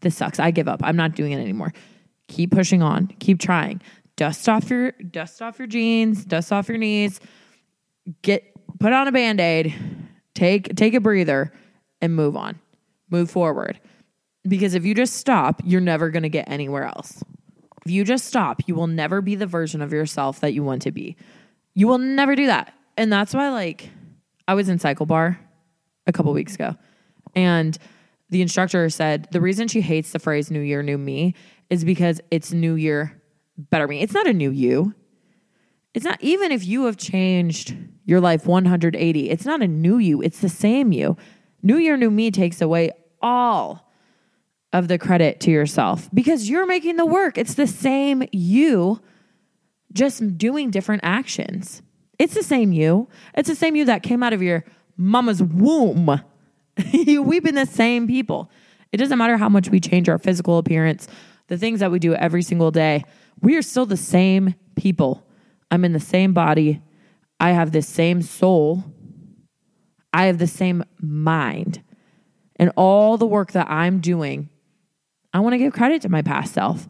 this 0.00 0.16
sucks, 0.16 0.40
I 0.40 0.50
give 0.50 0.66
up, 0.66 0.80
I'm 0.82 0.96
not 0.96 1.14
doing 1.14 1.32
it 1.32 1.40
anymore, 1.40 1.72
keep 2.28 2.52
pushing 2.52 2.82
on, 2.82 3.08
keep 3.18 3.38
trying. 3.38 3.82
Dust 4.16 4.48
off 4.48 4.70
your 4.70 4.92
dust 4.92 5.42
off 5.42 5.58
your 5.58 5.66
jeans, 5.66 6.24
dust 6.24 6.52
off 6.52 6.68
your 6.68 6.78
knees, 6.78 7.20
get 8.22 8.53
put 8.84 8.92
on 8.92 9.08
a 9.08 9.12
band-aid, 9.12 9.74
take 10.34 10.76
take 10.76 10.92
a 10.92 11.00
breather 11.00 11.50
and 12.02 12.14
move 12.14 12.36
on. 12.36 12.60
Move 13.08 13.30
forward. 13.30 13.80
Because 14.46 14.74
if 14.74 14.84
you 14.84 14.94
just 14.94 15.14
stop, 15.14 15.62
you're 15.64 15.80
never 15.80 16.10
going 16.10 16.24
to 16.24 16.28
get 16.28 16.50
anywhere 16.50 16.84
else. 16.84 17.24
If 17.86 17.92
you 17.92 18.04
just 18.04 18.26
stop, 18.26 18.60
you 18.66 18.74
will 18.74 18.86
never 18.86 19.22
be 19.22 19.36
the 19.36 19.46
version 19.46 19.80
of 19.80 19.90
yourself 19.90 20.40
that 20.40 20.52
you 20.52 20.62
want 20.62 20.82
to 20.82 20.92
be. 20.92 21.16
You 21.72 21.88
will 21.88 21.96
never 21.96 22.36
do 22.36 22.44
that. 22.48 22.74
And 22.98 23.10
that's 23.10 23.32
why 23.32 23.48
like 23.48 23.88
I 24.46 24.52
was 24.52 24.68
in 24.68 24.78
cycle 24.78 25.06
bar 25.06 25.40
a 26.06 26.12
couple 26.12 26.34
weeks 26.34 26.54
ago 26.54 26.76
and 27.34 27.78
the 28.28 28.42
instructor 28.42 28.90
said 28.90 29.28
the 29.30 29.40
reason 29.40 29.66
she 29.66 29.80
hates 29.80 30.12
the 30.12 30.18
phrase 30.18 30.50
new 30.50 30.60
year 30.60 30.82
new 30.82 30.98
me 30.98 31.34
is 31.70 31.86
because 31.86 32.20
it's 32.30 32.52
new 32.52 32.74
year 32.74 33.18
better 33.56 33.88
me. 33.88 34.02
It's 34.02 34.12
not 34.12 34.26
a 34.26 34.34
new 34.34 34.50
you. 34.50 34.94
It's 35.94 36.04
not 36.04 36.18
even 36.20 36.50
if 36.50 36.66
you 36.66 36.84
have 36.86 36.96
changed 36.96 37.76
your 38.04 38.20
life 38.20 38.46
180, 38.46 39.30
it's 39.30 39.46
not 39.46 39.62
a 39.62 39.68
new 39.68 39.98
you, 39.98 40.20
it's 40.20 40.40
the 40.40 40.48
same 40.48 40.92
you. 40.92 41.16
New 41.62 41.78
year, 41.78 41.96
new 41.96 42.10
me 42.10 42.30
takes 42.30 42.60
away 42.60 42.90
all 43.22 43.88
of 44.72 44.88
the 44.88 44.98
credit 44.98 45.40
to 45.40 45.50
yourself 45.50 46.10
because 46.12 46.50
you're 46.50 46.66
making 46.66 46.96
the 46.96 47.06
work. 47.06 47.38
It's 47.38 47.54
the 47.54 47.68
same 47.68 48.24
you, 48.32 49.00
just 49.92 50.36
doing 50.36 50.70
different 50.70 51.02
actions. 51.04 51.80
It's 52.18 52.34
the 52.34 52.42
same 52.42 52.72
you. 52.72 53.08
It's 53.34 53.48
the 53.48 53.54
same 53.54 53.76
you 53.76 53.84
that 53.86 54.02
came 54.02 54.22
out 54.22 54.32
of 54.32 54.42
your 54.42 54.64
mama's 54.96 55.42
womb. 55.42 56.20
We've 56.92 57.42
been 57.42 57.54
the 57.54 57.66
same 57.66 58.06
people. 58.08 58.50
It 58.92 58.96
doesn't 58.96 59.16
matter 59.16 59.36
how 59.36 59.48
much 59.48 59.70
we 59.70 59.80
change 59.80 60.08
our 60.08 60.18
physical 60.18 60.58
appearance, 60.58 61.08
the 61.46 61.56
things 61.56 61.80
that 61.80 61.90
we 61.90 61.98
do 61.98 62.14
every 62.14 62.42
single 62.42 62.70
day. 62.70 63.04
We 63.40 63.56
are 63.56 63.62
still 63.62 63.86
the 63.86 63.96
same 63.96 64.54
people. 64.76 65.24
I'm 65.70 65.84
in 65.84 65.92
the 65.92 66.00
same 66.00 66.32
body. 66.32 66.82
I 67.40 67.50
have 67.50 67.72
the 67.72 67.82
same 67.82 68.22
soul. 68.22 68.84
I 70.12 70.26
have 70.26 70.38
the 70.38 70.46
same 70.46 70.84
mind. 71.00 71.82
And 72.56 72.70
all 72.76 73.16
the 73.16 73.26
work 73.26 73.52
that 73.52 73.68
I'm 73.68 74.00
doing, 74.00 74.48
I 75.32 75.40
want 75.40 75.54
to 75.54 75.58
give 75.58 75.72
credit 75.72 76.02
to 76.02 76.08
my 76.08 76.22
past 76.22 76.54
self. 76.54 76.88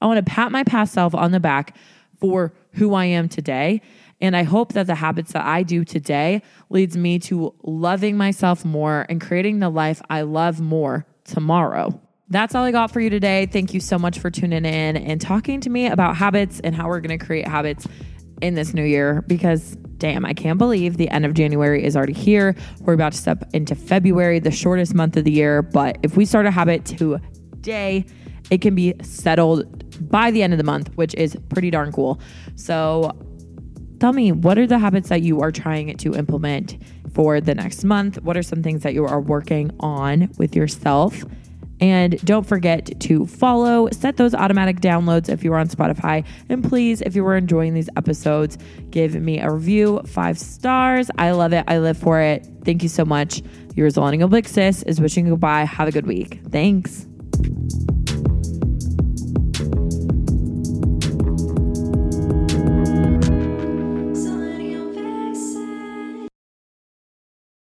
I 0.00 0.06
want 0.06 0.24
to 0.24 0.30
pat 0.30 0.50
my 0.50 0.64
past 0.64 0.92
self 0.92 1.14
on 1.14 1.30
the 1.30 1.40
back 1.40 1.76
for 2.18 2.52
who 2.72 2.94
I 2.94 3.06
am 3.06 3.28
today. 3.28 3.80
And 4.20 4.36
I 4.36 4.42
hope 4.42 4.72
that 4.72 4.86
the 4.86 4.96
habits 4.96 5.32
that 5.32 5.44
I 5.44 5.62
do 5.62 5.84
today 5.84 6.42
leads 6.68 6.96
me 6.96 7.18
to 7.20 7.54
loving 7.62 8.16
myself 8.16 8.64
more 8.64 9.06
and 9.08 9.20
creating 9.20 9.60
the 9.60 9.68
life 9.68 10.02
I 10.10 10.22
love 10.22 10.60
more 10.60 11.06
tomorrow. 11.24 12.00
That's 12.28 12.54
all 12.54 12.64
I 12.64 12.72
got 12.72 12.90
for 12.90 13.00
you 13.00 13.10
today. 13.10 13.46
Thank 13.46 13.74
you 13.74 13.80
so 13.80 13.98
much 13.98 14.18
for 14.18 14.30
tuning 14.30 14.64
in 14.64 14.96
and 14.96 15.20
talking 15.20 15.60
to 15.60 15.70
me 15.70 15.86
about 15.86 16.16
habits 16.16 16.58
and 16.60 16.74
how 16.74 16.88
we're 16.88 17.00
going 17.00 17.16
to 17.18 17.24
create 17.24 17.46
habits 17.46 17.86
in 18.44 18.54
this 18.54 18.74
new 18.74 18.84
year 18.84 19.24
because 19.26 19.76
damn, 19.96 20.26
I 20.26 20.34
can't 20.34 20.58
believe 20.58 20.98
the 20.98 21.08
end 21.08 21.24
of 21.24 21.32
January 21.32 21.82
is 21.82 21.96
already 21.96 22.12
here. 22.12 22.54
We're 22.80 22.92
about 22.92 23.12
to 23.12 23.18
step 23.18 23.48
into 23.54 23.74
February, 23.74 24.38
the 24.38 24.50
shortest 24.50 24.94
month 24.94 25.16
of 25.16 25.24
the 25.24 25.32
year. 25.32 25.62
But 25.62 25.96
if 26.02 26.14
we 26.14 26.26
start 26.26 26.44
a 26.44 26.50
habit 26.50 26.84
today, 26.84 28.04
it 28.50 28.60
can 28.60 28.74
be 28.74 28.94
settled 29.02 30.10
by 30.10 30.30
the 30.30 30.42
end 30.42 30.52
of 30.52 30.58
the 30.58 30.64
month, 30.64 30.90
which 30.96 31.14
is 31.14 31.36
pretty 31.48 31.70
darn 31.70 31.90
cool. 31.90 32.20
So 32.56 33.12
tell 33.98 34.12
me, 34.12 34.30
what 34.32 34.58
are 34.58 34.66
the 34.66 34.78
habits 34.78 35.08
that 35.08 35.22
you 35.22 35.40
are 35.40 35.50
trying 35.50 35.96
to 35.96 36.14
implement 36.14 36.76
for 37.14 37.40
the 37.40 37.54
next 37.54 37.82
month? 37.84 38.20
What 38.22 38.36
are 38.36 38.42
some 38.42 38.62
things 38.62 38.82
that 38.82 38.92
you 38.92 39.06
are 39.06 39.20
working 39.20 39.70
on 39.80 40.30
with 40.36 40.54
yourself? 40.54 41.24
And 41.84 42.18
don't 42.24 42.46
forget 42.46 42.98
to 43.00 43.26
follow, 43.26 43.90
set 43.92 44.16
those 44.16 44.34
automatic 44.34 44.80
downloads 44.80 45.28
if 45.28 45.44
you 45.44 45.52
are 45.52 45.58
on 45.58 45.68
Spotify. 45.68 46.24
And 46.48 46.64
please, 46.64 47.02
if 47.02 47.14
you 47.14 47.26
are 47.26 47.36
enjoying 47.36 47.74
these 47.74 47.90
episodes, 47.98 48.56
give 48.88 49.14
me 49.16 49.38
a 49.38 49.50
review, 49.50 50.00
five 50.06 50.38
stars. 50.38 51.10
I 51.18 51.32
love 51.32 51.52
it. 51.52 51.62
I 51.68 51.76
live 51.76 51.98
for 51.98 52.22
it. 52.22 52.48
Thank 52.64 52.82
you 52.82 52.88
so 52.88 53.04
much. 53.04 53.42
Yours, 53.74 53.96
Big 53.96 54.48
Sis, 54.48 54.82
is 54.84 54.98
wishing 54.98 55.26
you 55.26 55.32
goodbye. 55.32 55.64
Have 55.64 55.88
a 55.88 55.92
good 55.92 56.06
week. 56.06 56.40
Thanks. 56.48 57.06